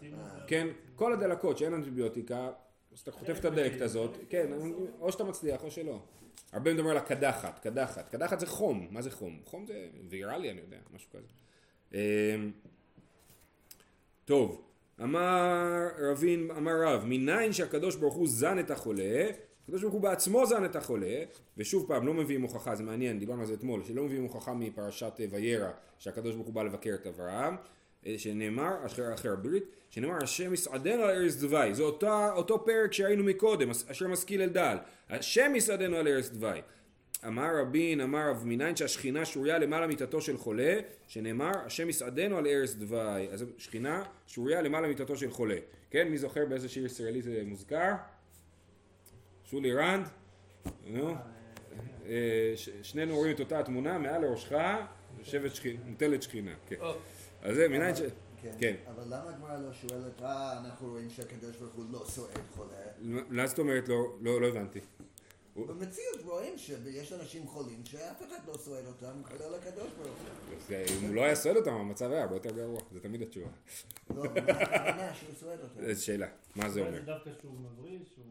כן? 0.47 0.67
כל 0.95 1.13
הדלקות 1.13 1.57
שאין 1.57 1.73
אנטיביוטיקה, 1.73 2.51
אז 2.93 2.99
אתה 2.99 3.11
חוטף 3.11 3.39
את 3.39 3.45
הדלקת 3.45 3.81
הזאת, 3.81 4.17
כן, 4.29 4.51
או 4.99 5.11
שאתה 5.11 5.23
מצליח 5.23 5.63
או 5.63 5.71
שלא. 5.71 5.99
הרבה 6.51 6.73
מדברים 6.73 6.91
על 6.91 6.97
הקדחת, 6.97 7.59
קדחת, 7.59 8.09
קדחת 8.09 8.39
זה 8.39 8.47
חום, 8.47 8.87
מה 8.91 9.01
זה 9.01 9.11
חום? 9.11 9.39
חום 9.45 9.65
זה 9.65 9.87
ויראלי 10.09 10.51
אני 10.51 10.61
יודע, 10.61 10.77
משהו 10.93 11.09
כזה. 11.09 11.27
אמ, 11.93 12.51
טוב, 14.25 14.61
אמר 15.03 15.87
רבין, 15.99 16.51
אמר 16.57 16.71
רב, 16.81 17.03
מניין 17.05 17.53
שהקדוש 17.53 17.95
ברוך 17.95 18.13
הוא 18.13 18.27
זן 18.27 18.59
את 18.59 18.71
החולה, 18.71 19.29
הקדוש 19.63 19.81
ברוך 19.81 19.93
הוא 19.93 20.01
בעצמו 20.01 20.45
זן 20.45 20.65
את 20.65 20.75
החולה, 20.75 21.23
ושוב 21.57 21.87
פעם, 21.87 22.07
לא 22.07 22.13
מביאים 22.13 22.41
הוכחה, 22.41 22.75
זה 22.75 22.83
מעניין, 22.83 23.19
דיברנו 23.19 23.41
על 23.41 23.47
זה 23.47 23.53
אתמול, 23.53 23.83
שלא 23.83 24.03
מביאים 24.03 24.23
הוכחה 24.23 24.53
מפרשת 24.53 25.13
וירא, 25.29 25.71
שהקדוש 25.99 26.35
ברוך 26.35 26.47
הוא 26.47 26.55
בא 26.55 26.63
לבקר 26.63 26.93
את 26.93 27.07
אברהם, 27.07 27.55
שנאמר, 28.17 28.85
אחרי, 28.85 29.13
אחרי 29.13 29.31
הברית, 29.31 29.63
שנאמר 29.89 30.23
השם 30.23 30.53
יסעדנו 30.53 31.03
על 31.03 31.09
ארץ 31.09 31.35
דווי, 31.35 31.73
זה 31.73 31.83
אותה, 31.83 32.33
אותו 32.33 32.65
פרק 32.65 32.93
שראינו 32.93 33.23
מקודם, 33.23 33.69
אשר 33.69 34.07
משכיל 34.07 34.41
אל 34.41 34.49
דל, 34.49 34.77
השם 35.09 35.53
יסעדנו 35.55 35.97
על 35.97 36.07
ארץ 36.07 36.29
דווי. 36.29 36.61
אמר 37.27 37.57
רבין, 37.61 38.01
אמר 38.01 38.29
רב 38.29 38.43
מניין 38.45 38.75
שהשכינה 38.75 39.25
שוריה 39.25 39.59
למעלה 39.59 39.87
מיטתו 39.87 40.21
של 40.21 40.37
חולה, 40.37 40.79
שנאמר 41.07 41.51
השם 41.65 41.89
יסעדנו 41.89 42.37
על 42.37 42.47
ארץ 42.47 42.73
דווי. 42.73 43.27
אז 43.31 43.45
שכינה 43.57 44.03
שוריה 44.27 44.61
למעלה 44.61 44.87
מיטתו 44.87 45.15
של 45.15 45.31
חולה. 45.31 45.57
כן, 45.91 46.07
מי 46.07 46.17
זוכר 46.17 46.45
באיזה 46.45 46.69
שיר 46.69 46.85
ישראלי 46.85 47.21
זה 47.21 47.41
מוזכר? 47.45 47.91
שולי 49.45 49.73
רנד? 49.73 50.07
נו. 50.87 51.15
אה, 52.07 52.53
שנינו 52.83 53.15
רואים 53.15 53.35
את 53.35 53.39
אותה 53.39 53.59
התמונה, 53.59 53.97
מעל 53.97 54.21
לראשך 54.21 54.51
יושבת 55.19 55.55
שכינה, 55.55 55.79
מוטלת 55.85 56.23
שכינה. 56.23 56.51
כן. 56.67 56.75
אז 57.41 57.55
זה 57.55 57.67
מניין 57.67 57.95
ש... 57.95 58.01
כן. 58.41 58.51
כן. 58.59 58.75
אבל 58.87 59.03
למה 59.05 59.29
הגמרא 59.29 59.57
לא 59.57 59.73
שואלת, 59.73 60.21
אה, 60.21 60.59
אנחנו 60.59 60.89
רואים 60.89 61.09
שהקדוש 61.09 61.55
ברוך 61.55 61.73
הוא 61.73 61.85
לא 61.91 62.03
סועד 62.05 62.37
חולה? 62.55 62.75
מה 63.29 63.47
זאת 63.47 63.59
אומרת 63.59 63.89
לא, 63.89 64.15
לא, 64.21 64.41
לא 64.41 64.47
הבנתי. 64.47 64.79
במציאות 65.55 66.21
רואים 66.23 66.57
שיש 66.57 67.13
אנשים 67.13 67.47
חולים 67.47 67.85
שאף 67.85 68.21
אחד 68.21 68.47
לא 68.47 68.57
סועד 68.57 68.85
אותם, 68.85 69.21
כולל 69.23 69.55
הקדוש 69.55 69.91
ברוך 69.97 70.17
הוא. 70.69 70.75
אם 70.99 71.07
הוא 71.07 71.15
לא 71.15 71.21
היה 71.21 71.35
סועד 71.35 71.55
אותם, 71.55 71.73
המצב 71.73 72.11
היה 72.11 72.21
הרבה 72.21 72.35
יותר 72.35 72.51
גרוע, 72.51 72.79
זה 72.91 72.99
תמיד 72.99 73.21
התשובה. 73.21 73.47
לא, 74.15 74.23
מה 74.23 74.29
הכוונה 74.29 75.13
שהוא 75.13 75.35
סועד 75.39 75.59
אותם? 75.59 75.79
איזו 75.85 76.05
שאלה, 76.05 76.27
מה 76.55 76.69
זה 76.69 76.79
אומר? 76.79 76.91
זה 76.91 77.01
דווקא 77.01 77.29
שהוא 77.41 77.59
מבריא, 77.59 77.99
שהוא... 78.13 78.25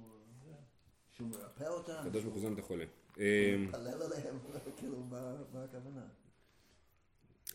שהוא 1.11 1.29
מרפא 1.29 1.65
אותם? 1.65 1.93
הקדוש 2.01 2.23
ברוך 2.23 2.35
הוא 2.35 2.43
זן 2.43 2.53
את 2.53 2.59
החולה. 2.59 2.85
מתפלל 3.17 4.03
עליהם, 4.03 4.39
כאילו, 4.77 4.97
מה 5.11 5.65
הכוונה? 5.65 6.03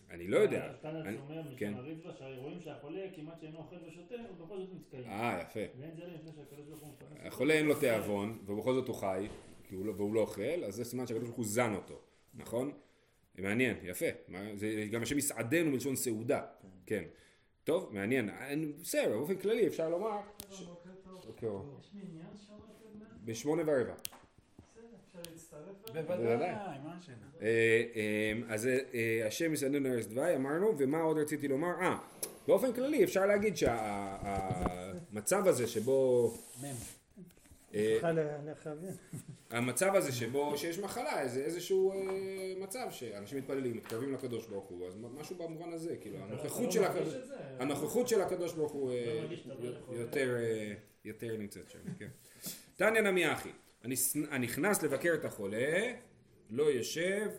אני 0.10 0.28
לא 0.28 0.38
יודע. 0.38 0.74
אומר 0.84 1.42
משנה 1.54 1.80
רידווה 1.82 2.14
שהאירועים 2.14 2.60
שהחולה 2.62 3.02
כמעט 3.16 3.40
שאינו 3.42 3.58
אוכל 3.58 3.76
ושותה, 3.88 4.16
הוא 4.30 4.46
בכל 4.46 4.60
זאת 4.60 4.70
מתקיים. 4.74 5.04
אה, 5.06 5.42
יפה. 5.42 5.60
ואין 5.80 5.92
זה 5.96 6.04
לפני 6.06 6.32
שהקדוש 6.36 6.66
ברוך 6.68 6.80
הוא 6.82 6.90
מפרנס. 6.90 7.20
החולה 7.26 7.54
אין 7.54 7.66
לו 7.66 7.76
תיאבון, 7.80 8.40
ובכל 8.46 8.74
זאת 8.74 8.88
הוא 8.88 8.96
חי, 8.96 9.28
לא- 9.72 9.94
והוא 9.98 10.14
לא 10.16 10.20
אוכל, 10.20 10.64
אז 10.68 10.76
זה 10.76 10.84
סימן 10.86 11.08
שהקדוש 11.08 11.24
ברוך 11.28 11.38
הוא 11.38 11.46
זן 11.46 11.74
אותו, 11.76 12.02
נכון? 12.34 12.72
מעניין, 13.38 13.78
יפה. 13.84 14.06
זה 14.56 14.88
גם 14.92 15.02
השם 15.02 15.18
יסעדנו 15.18 15.72
מלשון 15.72 15.96
סעודה, 15.96 16.46
כן. 16.86 17.04
טוב, 17.64 17.90
מעניין. 17.94 18.30
בסדר, 18.82 19.10
באופן 19.10 19.36
כללי 19.36 19.68
אפשר 19.68 19.90
לומר... 19.90 20.20
טוב. 21.40 21.80
יש 21.80 21.92
מניין 21.94 22.26
שם? 22.48 22.54
בשמונה 23.26 23.62
ורבע. 23.66 23.94
בוודאי, 25.94 26.54
מה 26.84 26.98
השאלה? 27.00 27.18
אה, 27.42 27.84
אה, 27.96 28.34
אז 28.54 28.68
אה, 28.68 29.28
השם 29.28 29.54
יסעדנו 29.54 29.90
ארץ 29.90 30.06
דווי, 30.06 30.36
אמרנו, 30.36 30.74
ומה 30.78 31.02
עוד 31.02 31.18
רציתי 31.18 31.48
לומר? 31.48 31.82
אה, 31.82 31.98
באופן 32.48 32.74
כללי 32.74 33.04
אפשר 33.04 33.26
להגיד 33.26 33.58
שהמצב 33.58 35.48
הזה 35.48 35.68
שבו... 35.68 36.34
המצב 39.50 39.96
הזה 39.96 40.12
שבו 40.12 40.58
שיש 40.58 40.80
מחלה 40.80 41.28
זה 41.28 41.42
איזשהו 41.42 41.94
מצב 42.60 42.88
שאנשים 42.92 43.38
מתפללים, 43.38 43.78
מתקרבים 43.78 44.14
לקדוש 44.14 44.48
ברוך 44.48 44.66
הוא, 44.66 44.88
אז 44.88 44.94
משהו 45.20 45.36
במובן 45.36 45.74
הזה, 45.74 45.96
כאילו 46.02 46.18
הנוכחות 47.60 48.08
של 48.08 48.22
הקדוש 48.22 48.54
ברוך 48.54 48.72
הוא 48.72 48.92
יותר 51.06 51.38
נמצאת 51.38 51.70
שם, 51.70 51.80
כן. 52.00 52.08
תניא 52.76 53.02
נמי 53.02 53.34
אחי 53.34 53.52
הנכנס 54.32 54.84
לבקר 54.84 55.14
את 55.14 55.26
החולה 55.26 55.92
לא 56.50 56.64
יושב 56.64 57.30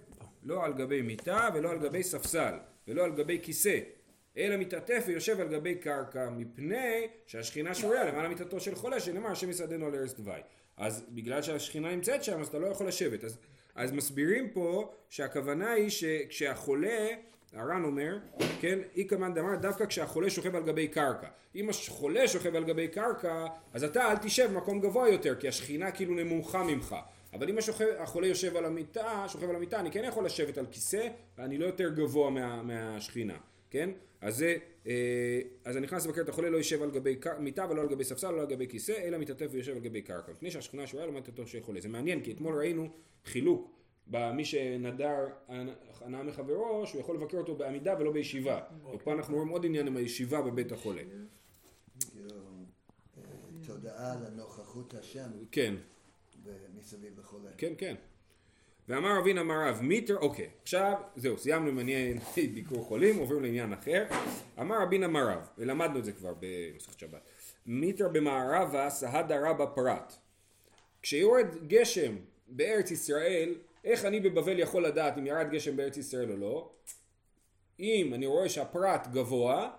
לא 0.42 0.64
על 0.64 0.72
גבי 0.72 1.02
מיטה 1.02 1.48
ולא 1.54 1.70
על 1.70 1.78
גבי 1.78 2.02
ספסל 2.02 2.54
ולא 2.88 3.04
על 3.04 3.12
גבי 3.12 3.40
כיסא 3.42 3.78
אלא 4.36 4.56
מתעטף 4.56 5.04
ויושב 5.06 5.40
על 5.40 5.48
גבי 5.48 5.74
קרקע 5.74 6.30
מפני 6.30 7.08
שהשכינה 7.26 7.74
שוריה 7.74 8.04
למעלה 8.04 8.28
מיטתו 8.28 8.60
של 8.60 8.74
חולה 8.74 9.00
שנאמר 9.00 9.30
השם 9.30 9.50
יסעדנו 9.50 9.86
על 9.86 9.94
ארץ 9.94 10.12
דווי 10.12 10.40
אז 10.76 11.04
בגלל 11.08 11.42
שהשכינה 11.42 11.94
נמצאת 11.94 12.24
שם 12.24 12.40
אז 12.40 12.48
אתה 12.48 12.58
לא 12.58 12.66
יכול 12.66 12.88
לשבת. 12.88 13.24
אז, 13.24 13.38
אז 13.74 13.92
מסבירים 13.92 14.50
פה 14.50 14.94
שהכוונה 15.10 15.72
היא 15.72 15.90
שכשהחולה 15.90 17.08
הר"ן 17.56 17.84
אומר, 17.84 18.18
כן, 18.60 18.78
אי 18.96 19.08
כמאן 19.08 19.34
דאמר 19.34 19.56
דווקא 19.56 19.86
כשהחולה 19.86 20.30
שוכב 20.30 20.56
על 20.56 20.62
גבי 20.62 20.88
קרקע. 20.88 21.28
אם 21.54 21.68
החולה 21.70 22.28
שוכב 22.28 22.56
על 22.56 22.64
גבי 22.64 22.88
קרקע, 22.88 23.46
אז 23.72 23.84
אתה 23.84 24.10
אל 24.10 24.16
תשב 24.16 24.48
במקום 24.52 24.80
גבוה 24.80 25.08
יותר, 25.08 25.34
כי 25.34 25.48
השכינה 25.48 25.90
כאילו 25.90 26.14
נמוכה 26.14 26.62
ממך. 26.62 26.96
אבל 27.32 27.48
אם 27.48 27.58
השוכב, 27.58 27.86
החולה 27.98 28.26
יושב 28.26 28.56
על 28.56 28.64
המיטה, 28.64 29.24
שוכב 29.28 29.50
על 29.50 29.56
המיטה, 29.56 29.80
אני 29.80 29.90
כן 29.90 30.04
יכול 30.04 30.24
לשבת 30.24 30.58
על 30.58 30.66
כיסא, 30.70 31.08
ואני 31.38 31.58
לא 31.58 31.66
יותר 31.66 31.88
גבוה 31.88 32.30
מה, 32.30 32.62
מהשכינה, 32.62 33.36
כן? 33.70 33.90
אז 34.20 34.36
זה, 34.36 34.56
אה, 34.86 35.40
אז 35.64 35.76
הנכנס 35.76 36.06
לבקר 36.06 36.20
את 36.20 36.28
החולה 36.28 36.50
לא 36.50 36.56
יושב 36.56 36.82
על 36.82 36.90
גבי 36.90 37.16
מיטה 37.38 37.66
ולא 37.70 37.80
על 37.80 37.88
גבי 37.88 38.04
ספסל, 38.04 38.30
לא 38.30 38.40
על 38.40 38.46
גבי 38.46 38.68
כיסא, 38.68 38.92
אלא 39.04 39.18
מתעטף 39.18 39.46
ויושב 39.50 39.72
על 39.72 39.80
גבי 39.80 40.02
קרקע. 40.02 40.32
מפני 40.32 40.50
שהשכינה 40.50 40.86
שרויה 40.86 41.06
לעומת 41.06 41.28
אותו 41.28 41.46
של 41.46 41.62
חולה. 41.62 41.80
זה 41.80 41.88
מעניין, 41.88 42.20
כי 42.20 42.32
אתמול 42.32 42.58
ראינו 42.58 42.88
חילוק 43.24 43.75
במי 44.06 44.44
שנדר 44.44 45.26
הנאה 46.00 46.22
מחברו, 46.22 46.86
שהוא 46.86 47.00
יכול 47.00 47.16
לבקר 47.16 47.38
אותו 47.38 47.54
בעמידה 47.54 47.94
ולא 47.98 48.12
בישיבה. 48.12 48.60
אוקיי. 48.84 48.96
ופה 48.96 49.12
אנחנו 49.12 49.34
רואים 49.34 49.48
עוד 49.48 49.66
עניין 49.66 49.86
עם 49.86 49.96
הישיבה 49.96 50.42
בבית 50.42 50.72
החולה. 50.72 51.02
תודעה 53.66 54.14
לנוכחות 54.14 54.94
השם. 54.94 55.30
כן. 55.52 55.74
מסביב 56.78 57.18
לחולה. 57.20 57.50
כן, 57.58 57.72
כן. 57.78 57.94
ואמר 58.88 59.18
אבינה 59.18 59.40
אמר 59.40 59.68
רב 59.68 59.80
מיטר, 59.82 60.16
אוקיי, 60.16 60.48
עכשיו 60.62 60.94
זהו, 61.16 61.38
סיימנו 61.38 61.68
עם 61.68 61.78
עניין 61.78 62.18
ביקור 62.54 62.84
חולים, 62.84 63.18
עוברים 63.18 63.42
לעניין 63.42 63.72
אחר. 63.72 64.04
אמר 64.60 64.82
רבין 64.82 65.02
אמר 65.02 65.28
רב, 65.28 65.48
ולמדנו 65.58 65.98
את 65.98 66.04
זה 66.04 66.12
כבר 66.12 66.34
במסכת 66.40 66.98
שבת. 66.98 67.20
מיטר 67.66 68.08
במערבה 68.08 68.90
סהדה 68.90 69.50
רבה 69.50 69.66
פרט. 69.66 70.16
כשיורד 71.02 71.46
גשם 71.66 72.16
בארץ 72.48 72.90
ישראל, 72.90 73.54
איך 73.86 74.04
אני 74.04 74.20
בבבל 74.20 74.58
יכול 74.58 74.86
לדעת 74.86 75.18
אם 75.18 75.26
ירד 75.26 75.50
גשם 75.50 75.76
בארץ 75.76 75.96
ישראל 75.96 76.32
או 76.32 76.36
לא? 76.36 76.70
אם 77.80 78.14
אני 78.14 78.26
רואה 78.26 78.48
שהפרט 78.48 79.06
גבוה, 79.12 79.70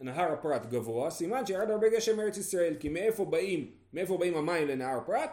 נהר 0.00 0.32
הפרט 0.32 0.66
גבוה, 0.66 1.10
סימן 1.10 1.46
שירד 1.46 1.70
הרבה 1.70 1.88
גשם 1.88 2.16
מארץ 2.16 2.36
ישראל, 2.36 2.76
כי 2.80 2.88
מאיפה 2.88 3.24
באים, 3.24 3.70
מאיפה 3.92 4.18
באים 4.18 4.36
המים 4.36 4.68
לנהר 4.68 5.00
פרט? 5.06 5.30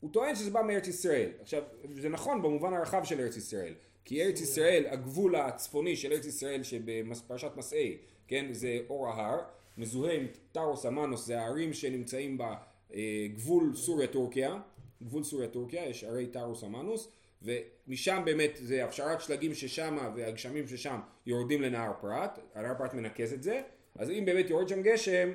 הוא 0.00 0.10
טוען 0.12 0.34
שזה 0.34 0.50
בא 0.50 0.62
מארץ 0.62 0.88
ישראל. 0.88 1.30
עכשיו, 1.40 1.62
זה 1.94 2.08
נכון 2.08 2.42
במובן 2.42 2.72
הרחב 2.74 3.04
של 3.04 3.20
ארץ 3.20 3.36
ישראל, 3.36 3.74
כי 4.04 4.22
ארץ 4.22 4.40
ישראל, 4.40 4.86
הגבול 4.86 5.36
הצפוני 5.36 5.96
של 5.96 6.12
ארץ 6.12 6.26
ישראל 6.26 6.62
שבפרשת 6.62 7.50
מסעי, 7.56 7.98
כן, 8.28 8.46
זה 8.52 8.78
אור 8.90 9.08
ההר, 9.08 9.38
מזוהה 9.78 10.14
עם 10.14 10.26
טארוס 10.52 10.86
אמנוס, 10.86 11.26
זה 11.26 11.40
הערים 11.40 11.72
שנמצאים 11.72 12.38
בגבול 12.38 13.76
סוריה-טורקיה, 13.76 14.58
גבול 15.02 15.22
סוריה-טורקיה, 15.22 15.88
יש 15.88 16.04
ערי 16.04 16.26
טארוס 16.26 16.64
אמנוס, 16.64 17.08
ומשם 17.42 18.22
באמת 18.24 18.50
זה 18.62 18.84
הפשרת 18.84 19.20
שלגים 19.20 19.54
ששם 19.54 19.98
והגשמים 20.14 20.68
ששם 20.68 21.00
יורדים 21.26 21.62
לנהר 21.62 21.92
פרת, 22.00 22.38
הנהר 22.54 22.74
פרת 22.78 22.94
מנקז 22.94 23.32
את 23.32 23.42
זה, 23.42 23.62
אז 23.98 24.10
אם 24.10 24.24
באמת 24.24 24.50
יורד 24.50 24.68
שם 24.68 24.82
גשם, 24.82 25.30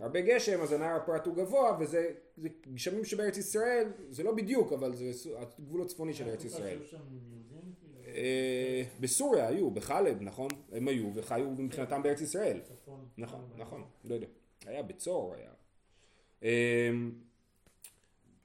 הרבה 0.00 0.20
גשם, 0.20 0.60
אז 0.60 0.72
הנהר 0.72 0.96
הפרת 0.96 1.26
הוא 1.26 1.36
גבוה, 1.36 1.76
וזה 1.80 2.10
זה 2.36 2.48
גשמים 2.74 3.04
שבארץ 3.04 3.36
ישראל, 3.36 3.88
זה 4.10 4.22
לא 4.22 4.34
בדיוק, 4.34 4.72
אבל 4.72 4.94
זה 4.94 5.10
הגבול 5.38 5.82
הצפוני 5.82 6.14
של 6.14 6.28
ארץ 6.28 6.44
ישראל. 6.44 6.78
אה, 8.06 8.82
בסוריה 9.00 9.48
היו, 9.48 9.70
בחלב, 9.70 10.22
נכון? 10.22 10.48
הם 10.72 10.88
היו 10.88 11.10
וחיו 11.14 11.50
מבחינתם 11.50 12.02
בארץ 12.02 12.20
ישראל. 12.20 12.60
נכון, 13.18 13.48
נכון, 13.56 13.84
לא 14.04 14.14
יודע. 14.14 14.26
היה 14.66 14.82
בצור, 14.82 15.34
היה. 15.34 15.50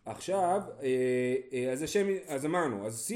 עכשיו, 0.07 0.61
אה, 0.83 1.35
אה, 1.53 1.71
אז, 1.71 1.83
השם, 1.83 2.07
אז 2.27 2.45
אמרנו, 2.45 2.85
אז 2.85 3.11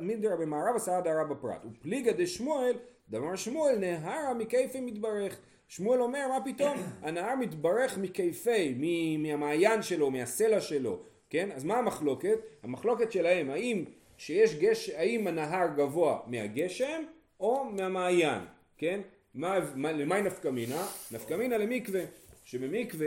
מידר 0.00 0.36
במערב 0.36 0.76
עשה 0.76 1.00
דהרה 1.00 1.24
בפרט, 1.24 1.64
ופליגה 1.64 2.12
דשמואל, 2.12 2.72
דמר 3.08 3.36
שמואל 3.36 3.78
נהרה 3.78 4.34
מכיפי 4.34 4.80
מתברך. 4.80 5.40
שמואל 5.68 6.02
אומר, 6.02 6.28
מה 6.28 6.44
פתאום? 6.44 6.76
הנהר 7.02 7.36
מתברך 7.36 7.98
מכיפי, 7.98 8.74
מהמעיין 9.18 9.82
שלו, 9.82 10.10
מהסלע 10.10 10.60
שלו, 10.60 10.98
כן? 11.30 11.48
אז 11.52 11.64
מה 11.64 11.78
המחלוקת? 11.78 12.38
המחלוקת 12.62 13.12
שלהם, 13.12 13.50
האם 13.50 13.84
שיש 14.16 14.54
גש... 14.54 14.90
האם 14.90 15.26
הנהר 15.26 15.66
גבוה 15.76 16.18
מהגשם 16.26 17.02
או 17.40 17.64
מהמעיין, 17.64 18.42
כן? 18.78 19.00
מה, 19.34 19.58
מה, 19.74 19.92
למי 19.92 20.22
נפקא 20.22 20.48
מינה? 20.48 20.86
נפקא 21.10 21.34
מינה 21.34 21.58
למקווה, 21.58 22.00
שבמקווה 22.44 23.06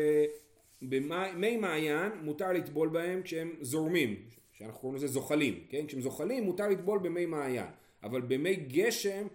במי 0.89 1.57
מעיין 1.57 2.11
מותר 2.21 2.51
לטבול 2.51 2.89
בהם 2.89 3.21
כשהם 3.21 3.51
זורמים, 3.61 4.15
שאנחנו 4.53 4.79
קוראים 4.79 4.95
לזה 4.95 5.07
זוחלים, 5.07 5.59
כן? 5.69 5.87
כשהם 5.87 6.01
זוחלים 6.01 6.43
מותר 6.43 6.67
לטבול 6.67 6.99
במי 6.99 7.25
מעיין, 7.25 7.67
אבל 8.03 8.21
במי 8.21 8.55
גשם 8.55 9.27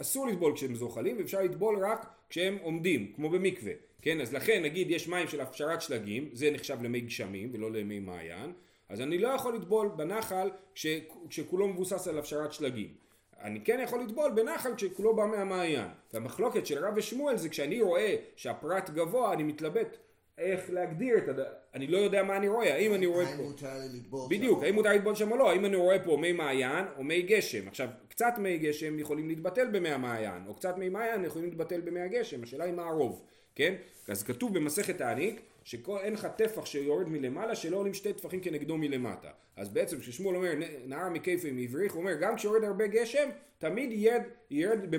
אסור 0.00 0.26
לטבול 0.26 0.54
כשהם 0.54 0.74
זוחלים 0.74 1.16
ואפשר 1.18 1.42
לטבול 1.42 1.84
רק 1.84 2.06
כשהם 2.28 2.58
עומדים, 2.62 3.12
כמו 3.16 3.30
במקווה, 3.30 3.72
כן? 4.02 4.20
אז 4.20 4.34
לכן 4.34 4.62
נגיד 4.62 4.90
יש 4.90 5.08
מים 5.08 5.28
של 5.28 5.40
הפשרת 5.40 5.82
שלגים, 5.82 6.28
זה 6.32 6.50
נחשב 6.50 6.82
למי 6.82 7.00
גשמים 7.00 7.50
ולא 7.52 7.70
למי 7.72 8.00
מעיין, 8.00 8.52
אז 8.88 9.00
אני 9.00 9.18
לא 9.18 9.28
יכול 9.28 9.54
לטבול 9.54 9.88
בנחל 9.96 10.50
כש, 10.74 10.86
כשכולו 11.28 11.68
מבוסס 11.68 12.08
על 12.08 12.18
הפשרת 12.18 12.52
שלגים. 12.52 12.94
אני 13.42 13.60
כן 13.60 13.80
יכול 13.84 14.02
לטבול 14.02 14.30
בנחל 14.30 14.74
כשכולו 14.76 15.16
בא 15.16 15.26
מהמעיין. 15.26 15.88
והמחלוקת 16.12 16.66
של 16.66 16.84
רב 16.84 16.94
ושמואל 16.96 17.36
זה 17.36 17.48
כשאני 17.48 17.80
רואה 17.80 18.16
שהפרט 18.36 18.90
גבוה, 18.90 19.32
אני 19.32 19.42
מתלבט 19.42 19.96
איך 20.38 20.70
להגדיר 20.70 21.18
את 21.18 21.28
הד... 21.28 21.38
אני 21.74 21.86
לא 21.86 21.98
יודע 21.98 22.22
מה 22.22 22.36
אני 22.36 22.48
רואה, 22.48 22.74
האם 22.74 22.94
אני 22.94 23.06
רואה 23.06 23.26
האם 23.26 23.36
פה... 23.36 23.42
מותר 23.42 23.78
לי 23.78 23.98
לטבול 23.98 24.26
בדיוק, 24.30 24.58
שם? 24.58 24.64
האם 24.64 24.74
מותר 24.74 24.92
לטבול 24.92 25.14
שם 25.14 25.32
או 25.32 25.36
לא, 25.36 25.50
האם 25.50 25.64
אני 25.64 25.76
רואה 25.76 25.98
פה 25.98 26.16
מי 26.20 26.32
מעיין 26.32 26.84
או 26.96 27.04
מי 27.04 27.22
גשם. 27.22 27.68
עכשיו, 27.68 27.88
קצת 28.08 28.34
מי 28.38 28.58
גשם 28.58 28.98
יכולים 28.98 29.28
להתבטל 29.28 29.66
במי 29.72 29.88
המעיין, 29.90 30.42
או 30.46 30.54
קצת 30.54 30.76
מי 30.78 30.88
מעיין 30.88 31.24
יכולים 31.24 31.48
להתבטל 31.48 31.80
במי 31.80 32.00
הגשם, 32.00 32.42
השאלה 32.42 32.64
היא 32.64 32.72
מה 32.74 32.86
הרוב, 32.88 33.22
כן? 33.54 33.74
אז 34.08 34.22
כתוב 34.22 34.54
במסכת 34.54 34.98
תעניק, 34.98 35.40
שאין 35.64 36.12
לך 36.12 36.28
טפח 36.36 36.66
שיורד 36.66 37.08
מלמעלה, 37.08 37.54
שלא 37.54 37.76
עולים 37.76 37.94
שתי 37.94 38.12
טפחים 38.12 38.40
כנגדו 38.40 38.76
מלמטה. 38.76 39.28
אז 39.56 39.68
בעצם 39.68 40.00
כששמואל 40.00 40.36
אומר, 40.36 40.54
"נ- 40.54 40.90
נהר 40.90 41.08
מכיפה 41.08 41.48
מבריך, 41.52 41.92
הוא 41.92 42.00
אומר, 42.00 42.14
גם 42.20 42.36
כשיורד 42.36 42.64
הרבה 42.64 42.86
גשם, 42.86 43.28
תמיד 43.58 43.92
ירד, 43.92 44.22
ירד 44.50 44.90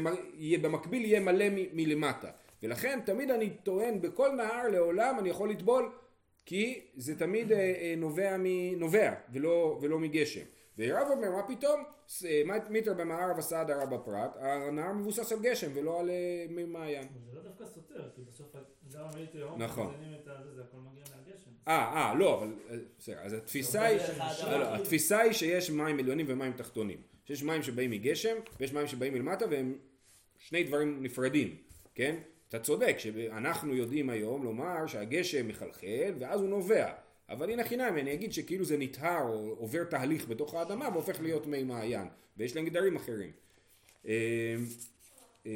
במקביל 0.61 1.05
יהיה 1.05 1.19
מלא 1.19 1.45
מ- 1.49 1.65
מלמטה. 1.73 2.29
ולכן 2.63 2.99
תמיד 3.05 3.31
אני 3.31 3.49
טוען, 3.63 4.01
בכל 4.01 4.31
נהר 4.31 4.67
לעולם 4.67 5.19
אני 5.19 5.29
יכול 5.29 5.49
לטבול 5.49 5.91
כי 6.45 6.81
זה 6.95 7.19
תמיד 7.19 7.51
אה, 7.51 7.57
אה, 7.57 7.93
נובע, 7.97 8.35
מנובע 8.39 9.13
ולא, 9.33 9.79
ולא 9.81 9.99
מגשם. 9.99 10.41
ורב 10.77 11.07
אומר 11.11 11.31
מה 11.31 11.43
פתאום, 11.47 11.83
ס- 12.07 12.25
אה, 12.25 12.41
מית- 12.45 12.69
מיתר 12.69 12.93
במערב 12.93 13.37
הסעד 13.39 13.71
הרע 13.71 13.85
בפרט, 13.85 14.31
הנהר 14.39 14.93
מבוסס 14.93 15.31
על 15.31 15.39
גשם 15.41 15.71
ולא 15.73 15.99
על 15.99 16.09
אה, 16.09 16.45
מעיין. 16.67 17.03
זה 17.25 17.35
לא 17.37 17.41
דווקא 17.41 17.65
סותר, 17.65 18.09
כי 18.15 18.21
בסוף 18.21 18.55
גם 18.93 19.05
מי 19.15 19.27
תהום, 19.27 19.61
נכון. 19.61 19.93
מזינים 19.95 20.13
את 20.23 20.27
הזה, 20.27 20.55
זה 20.55 20.61
הכל 20.61 20.77
מגיע 20.77 21.03
מהגשם. 21.15 21.49
אה, 21.67 21.73
אה, 22.09 22.13
לא, 22.15 22.37
אבל 22.43 22.53
בסדר, 22.99 23.19
אז 23.19 23.33
התפיסה 23.33 23.81
היא. 23.83 23.99
לא, 24.43 24.57
לא, 24.59 24.75
התפיסה 24.75 25.19
היא 25.19 25.31
שיש 25.33 25.69
מים 25.69 25.99
עליונים 25.99 26.25
ומים 26.29 26.53
תחתונים. 26.53 26.97
שיש 27.25 27.43
מים 27.43 27.63
שבאים 27.63 27.91
מגשם 27.91 28.35
ויש 28.59 28.73
מים 28.73 28.87
שבאים 28.87 29.13
מלמטה 29.13 29.45
והם 29.51 29.77
שני 30.37 30.63
דברים 30.63 31.03
נפרדים, 31.03 31.55
כן? 31.95 32.15
אתה 32.49 32.59
צודק 32.59 32.95
שאנחנו 32.99 33.75
יודעים 33.75 34.09
היום 34.09 34.43
לומר 34.43 34.87
שהגשם 34.87 35.47
מחלחל 35.47 36.13
ואז 36.19 36.41
הוא 36.41 36.49
נובע. 36.49 36.91
אבל 37.29 37.49
הנה 37.49 37.63
חינם, 37.63 37.97
אני 37.97 38.13
אגיד 38.13 38.33
שכאילו 38.33 38.65
זה 38.65 38.77
נטהר 38.77 39.27
או 39.27 39.55
עובר 39.57 39.83
תהליך 39.83 40.27
בתוך 40.27 40.53
האדמה 40.53 40.89
והופך 40.93 41.21
להיות 41.21 41.47
מי 41.47 41.63
מעיין. 41.63 42.07
ויש 42.37 42.55
להם 42.55 42.65
גדרים 42.65 42.95
אחרים. 42.95 43.31
אה, 44.07 44.55
אה, 45.45 45.51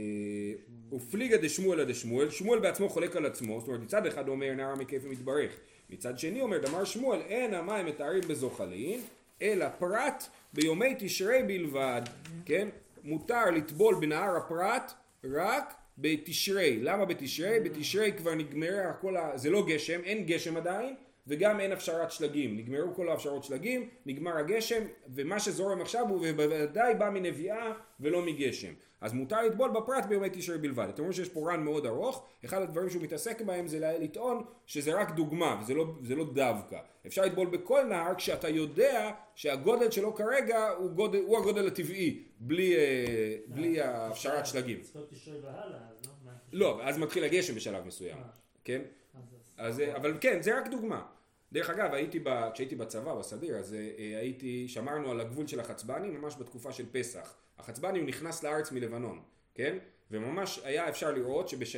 ופליגה 0.92 1.38
דשמואל 1.38 1.84
דשמואל, 1.84 2.30
שמואל 2.30 2.60
בעצמו 2.60 2.90
חולק 2.90 3.16
על 3.16 3.26
עצמו, 3.26 3.60
זאת 3.60 3.68
אומרת 3.68 3.82
מצד 3.82 4.06
אחד 4.06 4.28
אומר 4.28 4.54
נער 4.54 4.76
מכיף 4.76 5.04
ומתברך, 5.06 5.60
מצד 5.90 6.20
שני 6.20 6.42
אומר 6.42 6.58
דמר 6.58 6.84
שמואל 6.84 7.20
אין 7.22 7.54
המים 7.54 7.86
מתארים 7.86 8.22
בזוחלין, 8.28 9.02
אלא 9.42 9.66
פרט 9.80 10.24
ביומי 10.54 10.96
תשרי 11.00 11.44
בלבד, 11.44 12.02
כן? 12.46 12.70
מותר 13.04 13.52
לטבול 13.52 13.96
בנהר 14.00 14.38
הפרת 14.38 14.92
רק 15.24 15.74
בתשרי, 16.02 16.80
למה 16.82 17.06
בתשרי? 17.06 17.60
בתשרי 17.60 18.14
כבר 18.18 18.36
נגמרה 18.36 18.94
כל 18.94 19.18
ה... 19.18 19.38
זה 19.38 19.50
לא 19.50 19.66
גשם, 19.68 20.00
אין 20.04 20.26
גשם 20.26 20.58
עדיין, 20.58 20.96
וגם 21.28 21.60
אין 21.60 21.72
הפשרת 21.72 22.12
שלגים, 22.12 22.58
נגמרו 22.58 22.94
כל 22.94 23.10
ההפשרות 23.10 23.44
שלגים, 23.44 23.90
נגמר 24.06 24.38
הגשם, 24.38 24.84
ומה 25.08 25.40
שזורם 25.40 25.82
עכשיו 25.82 26.06
הוא 26.10 26.28
בוודאי 26.36 26.96
בא 26.96 27.10
מנביאה 27.10 27.72
ולא 28.00 28.26
מגשם. 28.26 28.74
אז 29.02 29.14
מותר 29.14 29.42
לטבול 29.42 29.72
בפרט 29.72 30.06
ביומי 30.06 30.28
תשרי 30.34 30.58
בלבד. 30.58 30.88
אתם 30.90 31.02
רואים 31.02 31.14
שיש 31.14 31.30
פה 31.30 31.52
רן 31.52 31.64
מאוד 31.64 31.86
ארוך, 31.86 32.26
אחד 32.46 32.62
הדברים 32.62 32.90
שהוא 32.90 33.04
מתעסק 33.04 33.42
בהם 33.42 33.68
זה 33.68 33.80
לטעון 34.02 34.44
שזה 34.66 35.02
רק 35.02 35.12
דוגמה, 35.12 35.60
וזה 35.62 35.74
לא, 35.74 35.86
זה 36.02 36.16
לא 36.16 36.26
דווקא. 36.34 36.78
אפשר 37.08 37.22
לטבול 37.22 37.48
בכל 37.48 37.84
נהר 37.84 38.16
כשאתה 38.16 38.50
יודע 38.50 39.12
שהגודל 39.36 39.92
שלו 39.92 40.16
כרגע 40.16 40.70
הוא, 40.70 40.92
גודל, 40.92 41.20
הוא 41.20 41.38
הגודל 41.38 41.68
הטבעי, 41.68 42.24
בלי, 42.40 42.76
אה, 42.76 43.36
בלי 43.48 43.82
הפשרת 43.82 44.46
שלגים. 44.46 44.80
לא? 46.52 46.84
אז 46.84 46.98
מתחיל 46.98 47.24
הגשם 47.24 47.56
בשלב 47.56 47.86
מסוים, 47.88 48.18
אה, 48.18 48.24
כן? 48.64 48.82
אז- 49.58 49.80
אה, 49.80 49.96
אבל 49.96 50.18
כן, 50.22 50.42
זה 50.42 50.58
רק 50.58 50.68
דוגמה. 50.68 51.06
דרך 51.52 51.70
אגב, 51.70 51.94
הייתי 51.94 52.20
ב, 52.24 52.50
כשהייתי 52.54 52.76
בצבא, 52.76 53.16
בסדיר, 53.16 53.56
אז 53.58 53.74
אה, 53.74 53.80
הייתי, 54.20 54.68
שמרנו 54.68 55.12
על 55.12 55.20
הגבול 55.22 55.48
של 55.48 55.60
החצבני 55.60 56.10
ממש 56.10 56.36
בתקופה 56.40 56.72
של 56.72 56.86
פסח. 56.92 57.36
החצבני 57.60 58.00
הוא 58.00 58.08
נכנס 58.08 58.44
לארץ 58.44 58.72
מלבנון, 58.72 59.20
כן? 59.56 59.78
וממש 60.12 60.60
היה 60.64 60.90
אפשר 60.90 61.12
לראות 61.12 61.50
שבש... 61.50 61.76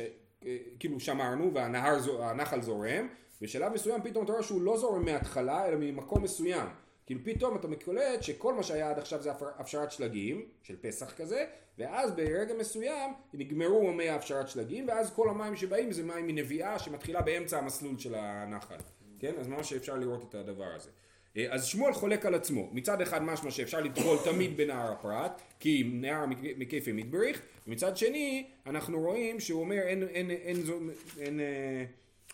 כאילו 0.78 1.00
שמרנו 1.00 1.54
והנהר, 1.54 1.98
זו- 1.98 2.24
הנחל 2.24 2.62
זורם, 2.62 3.08
בשלב 3.40 3.72
מסוים 3.72 4.02
פתאום 4.02 4.24
אתה 4.24 4.32
רואה 4.32 4.42
שהוא 4.44 4.62
לא 4.62 4.76
זורם 4.76 5.04
מההתחלה, 5.04 5.66
אלא 5.68 5.76
ממקום 5.80 6.22
מסוים. 6.22 6.66
כאילו 7.12 7.24
פתאום 7.36 7.56
אתה 7.56 7.68
קולט 7.84 8.22
שכל 8.22 8.54
מה 8.54 8.62
שהיה 8.62 8.90
עד 8.90 8.98
עכשיו 8.98 9.22
זה 9.22 9.30
הפשרת 9.58 9.92
שלגים, 9.92 10.44
של 10.62 10.76
פסח 10.80 11.14
כזה, 11.16 11.44
ואז 11.78 12.10
ברגע 12.12 12.54
מסוים 12.54 13.12
נגמרו 13.34 13.92
מי 13.92 14.08
ההפשרת 14.08 14.48
שלגים, 14.48 14.88
ואז 14.88 15.12
כל 15.14 15.28
המים 15.28 15.56
שבאים 15.56 15.92
זה 15.92 16.02
מים 16.02 16.26
מנביאה 16.26 16.78
שמתחילה 16.78 17.22
באמצע 17.22 17.58
המסלול 17.58 17.98
של 17.98 18.14
הנחל. 18.14 18.76
כן? 19.18 19.32
אז 19.38 19.48
ממש 19.48 19.72
אפשר 19.72 19.94
לראות 19.96 20.26
את 20.28 20.34
הדבר 20.34 20.68
הזה. 20.76 20.90
אה, 21.36 21.46
אז 21.50 21.64
שמואל 21.64 21.92
חולק 21.92 22.26
על 22.26 22.34
עצמו, 22.34 22.68
מצד 22.72 23.00
אחד 23.00 23.22
משמע 23.22 23.50
שאפשר 23.50 23.80
לטבול 23.80 24.18
תמיד 24.24 24.56
בנהר 24.56 24.92
הפרת, 24.92 25.30
כי 25.60 25.90
נהר 25.92 26.26
מק- 26.26 26.58
מכיפה 26.58 26.92
מתבריך, 26.92 27.42
ומצד 27.66 27.96
שני 27.96 28.46
אנחנו 28.66 29.00
רואים 29.00 29.40
שהוא 29.40 29.60
אומר 29.60 29.78
אין, 29.78 30.02
אין, 30.02 30.30
אין, 30.30 30.56
אין, 30.56 30.90
אין 31.20 31.40
אה, 31.40 31.84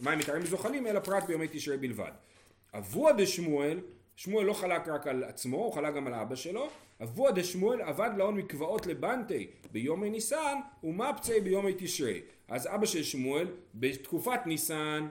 מים 0.00 0.18
מתארים 0.18 0.42
וזוחלים 0.42 0.86
אלא 0.86 1.00
פרט 1.00 1.24
ביומי 1.24 1.46
תשרי 1.52 1.76
בלבד. 1.76 2.10
אבוה 2.74 3.12
דשמואל, 3.12 3.80
שמואל 4.18 4.46
לא 4.46 4.52
חלק 4.52 4.88
רק 4.88 5.06
על 5.06 5.24
עצמו, 5.24 5.56
הוא 5.56 5.72
חלק 5.72 5.94
גם 5.94 6.06
על 6.06 6.14
אבא 6.14 6.34
שלו, 6.34 6.68
אבוה 7.02 7.32
דשמואל 7.32 7.82
עבד 7.82 8.10
להון 8.16 8.34
מקוואות 8.34 8.86
לבנטי 8.86 9.46
ביומי 9.72 10.10
ניסן 10.10 10.58
ומפצי 10.84 11.40
ביומי 11.40 11.72
תשרי. 11.78 12.20
אז 12.48 12.66
אבא 12.66 12.86
של 12.86 13.02
שמואל 13.02 13.48
בתקופת 13.74 14.46
ניסן 14.46 15.08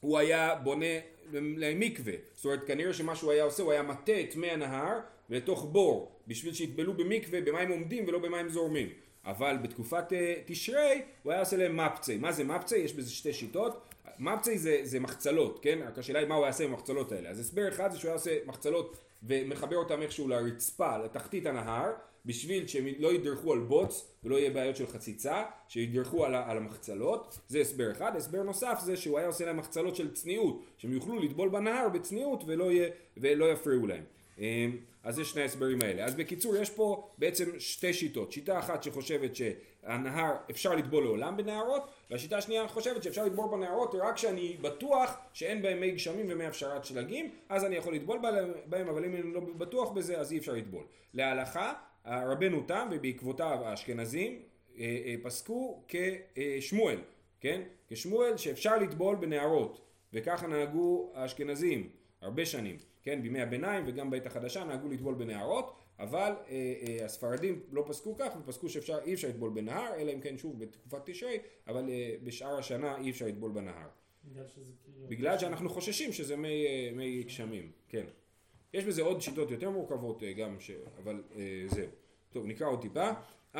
הוא 0.00 0.18
היה 0.18 0.54
בונה 0.54 0.86
למקווה. 1.32 2.12
זאת 2.34 2.44
אומרת, 2.44 2.66
כנראה 2.66 2.92
שמה 2.92 3.16
שהוא 3.16 3.32
היה 3.32 3.44
עושה, 3.44 3.62
הוא 3.62 3.72
היה 3.72 3.82
מטה 3.82 4.20
את 4.20 4.36
מי 4.36 4.50
הנהר 4.50 4.98
לתוך 5.28 5.64
בור, 5.72 6.12
בשביל 6.26 6.54
שיטבלו 6.54 6.94
במקווה 6.94 7.40
במים 7.40 7.70
עומדים 7.70 8.04
ולא 8.08 8.18
במים 8.18 8.48
זורמים. 8.48 8.88
אבל 9.24 9.56
בתקופת 9.62 10.12
אה, 10.12 10.34
תשרי, 10.46 11.02
הוא 11.22 11.32
היה 11.32 11.40
עושה 11.40 11.56
להם 11.56 11.76
מפצי. 11.76 12.16
מה 12.16 12.32
זה 12.32 12.44
מפצי? 12.44 12.76
יש 12.76 12.92
בזה 12.92 13.10
שתי 13.10 13.32
שיטות. 13.32 13.88
מפצי 14.18 14.58
זה, 14.58 14.80
זה 14.82 15.00
מחצלות, 15.00 15.58
כן? 15.62 15.78
רק 15.88 15.98
השאלה 15.98 16.18
היא 16.18 16.28
מה 16.28 16.34
הוא 16.34 16.46
יעשה 16.46 16.64
עם 16.64 16.70
המחצלות 16.70 17.12
האלה. 17.12 17.30
אז 17.30 17.40
הסבר 17.40 17.68
אחד 17.68 17.92
זה 17.92 17.98
שהוא 17.98 18.08
היה 18.08 18.14
עושה 18.14 18.36
מחצלות 18.46 18.96
ומחבר 19.22 19.76
אותם 19.76 20.02
איכשהו 20.02 20.28
לרצפה, 20.28 20.98
לתחתית 20.98 21.46
הנהר, 21.46 21.92
בשביל 22.26 22.66
שהם 22.66 22.86
לא 22.98 23.12
ידרכו 23.12 23.52
על 23.52 23.58
בוץ 23.58 24.12
ולא 24.24 24.36
יהיה 24.36 24.50
בעיות 24.50 24.76
של 24.76 24.86
חציצה, 24.86 25.42
שידרכו 25.68 26.24
על, 26.24 26.34
על 26.34 26.56
המחצלות, 26.56 27.38
זה 27.48 27.60
הסבר 27.60 27.92
אחד. 27.92 28.16
הסבר 28.16 28.42
נוסף 28.42 28.78
זה 28.84 28.96
שהוא 28.96 29.18
היה 29.18 29.26
עושה 29.26 29.46
להם 29.46 29.56
מחצלות 29.56 29.96
של 29.96 30.14
צניעות, 30.14 30.62
שהם 30.76 30.92
יוכלו 30.92 31.18
לטבול 31.18 31.48
בנהר 31.48 31.88
בצניעות 31.88 32.44
ולא, 32.46 32.72
יהיה, 32.72 32.88
ולא 33.16 33.52
יפריעו 33.52 33.86
להם. 33.86 34.04
אז 35.06 35.18
יש 35.18 35.30
שני 35.30 35.42
ההסברים 35.42 35.82
האלה. 35.82 36.04
אז 36.04 36.14
בקיצור 36.14 36.56
יש 36.56 36.70
פה 36.70 37.10
בעצם 37.18 37.44
שתי 37.58 37.92
שיטות. 37.92 38.32
שיטה 38.32 38.58
אחת 38.58 38.82
שחושבת 38.82 39.36
שהנהר 39.36 40.36
אפשר 40.50 40.74
לטבול 40.74 41.04
לעולם 41.04 41.36
בנהרות, 41.36 41.90
והשיטה 42.10 42.36
השנייה 42.36 42.68
חושבת 42.68 43.02
שאפשר 43.02 43.24
לטבול 43.24 43.50
בנהרות 43.50 43.94
רק 43.94 44.14
כשאני 44.14 44.56
בטוח 44.60 45.16
שאין 45.32 45.62
בהם 45.62 45.80
מי 45.80 45.90
גשמים 45.90 46.26
ומי 46.28 46.44
הפשרת 46.44 46.84
שלגים, 46.84 47.30
אז 47.48 47.64
אני 47.64 47.76
יכול 47.76 47.94
לטבול 47.94 48.18
בהם, 48.66 48.88
אבל 48.88 49.04
אם 49.04 49.14
אני 49.14 49.32
לא 49.32 49.40
בטוח 49.40 49.90
בזה 49.90 50.18
אז 50.18 50.32
אי 50.32 50.38
אפשר 50.38 50.52
לטבול. 50.52 50.84
להלכה, 51.14 51.72
רבנו 52.06 52.62
תם 52.66 52.88
ובעקבותיו 52.90 53.58
האשכנזים 53.64 54.42
אה, 54.78 54.98
אה, 55.06 55.14
פסקו 55.22 55.82
כשמואל, 55.88 56.98
כן? 57.40 57.62
כשמואל 57.88 58.36
שאפשר 58.36 58.76
לטבול 58.78 59.16
בנהרות, 59.16 59.80
וככה 60.12 60.46
נהגו 60.46 61.12
האשכנזים 61.14 61.88
הרבה 62.20 62.46
שנים, 62.46 62.76
כן? 63.06 63.22
בימי 63.22 63.40
הביניים 63.40 63.84
וגם 63.86 64.10
בעת 64.10 64.26
החדשה 64.26 64.64
נהגו 64.64 64.88
לטבול 64.88 65.14
בנהרות, 65.14 65.72
אבל 65.98 66.32
אה, 66.48 66.74
אה, 66.82 67.04
הספרדים 67.04 67.60
לא 67.72 67.84
פסקו 67.88 68.16
כך 68.16 68.32
ופסקו 68.40 68.68
שאפשר, 68.68 68.98
אי 69.04 69.14
אפשר 69.14 69.28
לטבול 69.28 69.50
בנהר, 69.50 69.94
אלא 69.96 70.12
אם 70.12 70.20
כן 70.20 70.38
שוב 70.38 70.58
בתקופת 70.58 71.00
תשרי, 71.04 71.38
אבל 71.66 71.90
אה, 71.90 72.14
בשאר 72.24 72.58
השנה 72.58 72.96
אי 72.98 73.10
אפשר 73.10 73.26
לטבול 73.26 73.50
בנהר. 73.50 73.88
בגלל 74.24 74.46
שזה 74.46 74.72
כאילו... 74.84 75.08
בגלל 75.08 75.38
שאנחנו 75.38 75.70
חוששים 75.70 76.12
שזה 76.12 76.36
מי, 76.36 76.66
אה, 76.66 76.90
מי 76.94 77.22
גשמים, 77.22 77.70
כן. 77.88 78.04
יש 78.74 78.84
בזה 78.84 79.02
עוד 79.02 79.20
שיטות 79.20 79.50
יותר 79.50 79.70
מורכבות 79.70 80.22
אה, 80.22 80.32
גם, 80.32 80.60
ש... 80.60 80.70
אבל 81.02 81.22
אה, 81.36 81.64
זהו. 81.66 81.88
טוב, 82.30 82.46
נקרא 82.46 82.66
עוד 82.66 82.82
טיפה. 82.82 83.10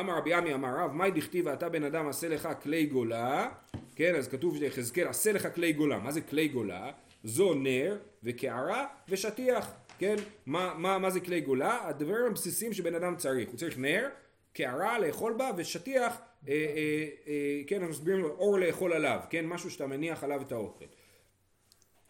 אמר 0.01 0.19
רבי 0.19 0.35
עמי 0.35 0.55
אמר 0.55 0.79
רב, 0.79 0.93
מאי 0.93 1.11
דכתיב 1.11 1.47
ואתה 1.47 1.69
בן 1.69 1.85
אדם 1.85 2.09
עשה 2.09 2.29
לך 2.29 2.49
כלי 2.63 2.87
גולה, 2.87 3.53
כן, 3.95 4.15
אז 4.15 4.29
כתוב 4.29 4.57
ליחזקאל 4.57 5.09
עשה 5.09 5.33
לך 5.33 5.55
כלי 5.55 5.73
גולה, 5.73 5.99
מה 5.99 6.13
זה 6.13 6.21
כלי 6.21 6.49
גולה? 6.49 6.93
זו 7.27 7.55
נר 7.55 7.97
וקערה 8.23 8.87
ושטיח, 9.09 9.75
כן, 9.99 10.17
מה, 10.47 10.75
מה, 10.79 10.99
מה 10.99 11.11
זה 11.11 11.21
כלי 11.21 11.41
גולה? 11.41 11.89
הדברים 11.89 12.27
הבסיסיים 12.27 12.73
שבן 12.73 12.95
אדם 12.95 13.17
צריך, 13.17 13.49
הוא 13.49 13.57
צריך 13.59 13.79
נר, 13.79 14.09
קערה 14.53 14.99
לאכול 14.99 15.33
בה 15.33 15.51
ושטיח, 15.57 16.17
אה, 16.49 16.53
אה, 16.53 17.09
אה, 17.27 17.63
כן, 17.67 17.77
אנחנו 17.77 17.91
מסבירים 17.91 18.23
לו 18.23 18.29
אור 18.29 18.59
לאכול 18.59 18.93
עליו, 18.93 19.21
כן, 19.31 19.47
משהו 19.47 19.71
שאתה 19.71 19.87
מניח 19.87 20.25
עליו 20.25 20.43
את 20.43 20.53
האוכל. 20.53 20.85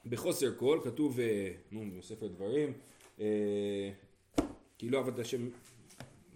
בחוסר 0.07 0.55
קול, 0.55 0.81
כתוב, 0.85 1.20
אה, 1.20 1.50
נו, 1.72 1.85
בספר 1.98 2.26
דברים, 2.26 2.72
אה, 3.20 3.90
כי 4.79 4.90
לא 4.90 4.98
עבד 4.98 5.20
השם, 5.20 5.48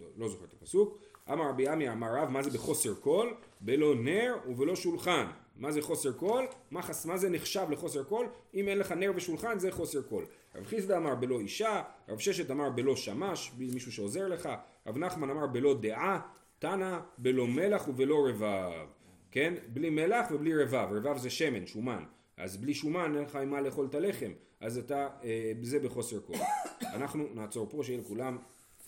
לא, 0.00 0.06
לא 0.16 0.28
זוכר 0.28 0.44
את 0.44 0.52
הפסוק, 0.52 0.98
אמר 1.32 1.48
רבי 1.48 1.68
עמי 1.68 1.90
אמר 1.90 2.16
רב, 2.16 2.28
מה 2.28 2.42
זה 2.42 2.50
בחוסר 2.50 2.94
כל? 2.94 3.34
בלא 3.60 3.94
נר 3.94 4.36
ובלא 4.46 4.76
שולחן. 4.76 5.26
מה 5.56 5.72
זה 5.72 5.82
חוסר 5.82 6.12
כל? 6.12 6.46
מה, 6.70 6.80
מה 7.04 7.16
זה 7.18 7.30
נחשב 7.30 7.66
לחוסר 7.70 8.04
כל? 8.04 8.26
אם 8.54 8.68
אין 8.68 8.78
לך 8.78 8.92
נר 8.92 9.12
ושולחן 9.14 9.58
זה 9.58 9.72
חוסר 9.72 10.02
כל. 10.02 10.24
רב 10.54 10.66
חיסדא 10.66 10.96
אמר 10.96 11.14
בלא 11.14 11.40
אישה, 11.40 11.82
רב 12.08 12.18
ששת 12.18 12.50
אמר 12.50 12.70
בלא 12.70 12.96
שמש, 12.96 13.52
מישהו 13.58 13.92
שעוזר 13.92 14.28
לך, 14.28 14.48
רב 14.86 14.98
נחמן 14.98 15.30
אמר 15.30 15.46
בלא 15.46 15.74
דעה, 15.80 16.20
תנא 16.58 16.98
בלא 17.18 17.46
מלח 17.46 17.88
ובלא 17.88 18.26
רבב. 18.28 18.86
כן? 19.30 19.54
בלי 19.68 19.90
מלח 19.90 20.26
ובלי 20.30 20.62
רבב. 20.62 20.88
רבב 20.90 21.16
זה 21.16 21.30
שמן, 21.30 21.66
שומן. 21.66 22.04
אז 22.36 22.56
בלי 22.56 22.74
שומן 22.74 23.16
אין 23.16 23.24
לך 23.24 23.36
עם 23.36 23.50
מה 23.50 23.60
לאכול 23.60 23.86
את 23.86 23.94
הלחם, 23.94 24.30
אז 24.60 24.78
אתה, 24.78 25.08
אה, 25.24 25.52
זה 25.62 25.78
בחוסר 25.78 26.20
כל. 26.20 26.36
אנחנו 26.96 27.26
נעצור 27.34 27.66
פה, 27.70 27.82
שיהיה 27.82 28.00
לכולם 28.00 28.38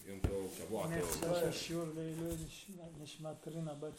יום 0.06 0.19
טוב, 0.19 0.53
שבוע 0.58 0.84
טוב. 0.84 0.91
נחזור 0.93 1.38
לשיעור 1.49 1.86
לעילוי 1.95 2.36
נשמת 3.03 3.47
רינה 3.47 3.73
בת 3.73 3.93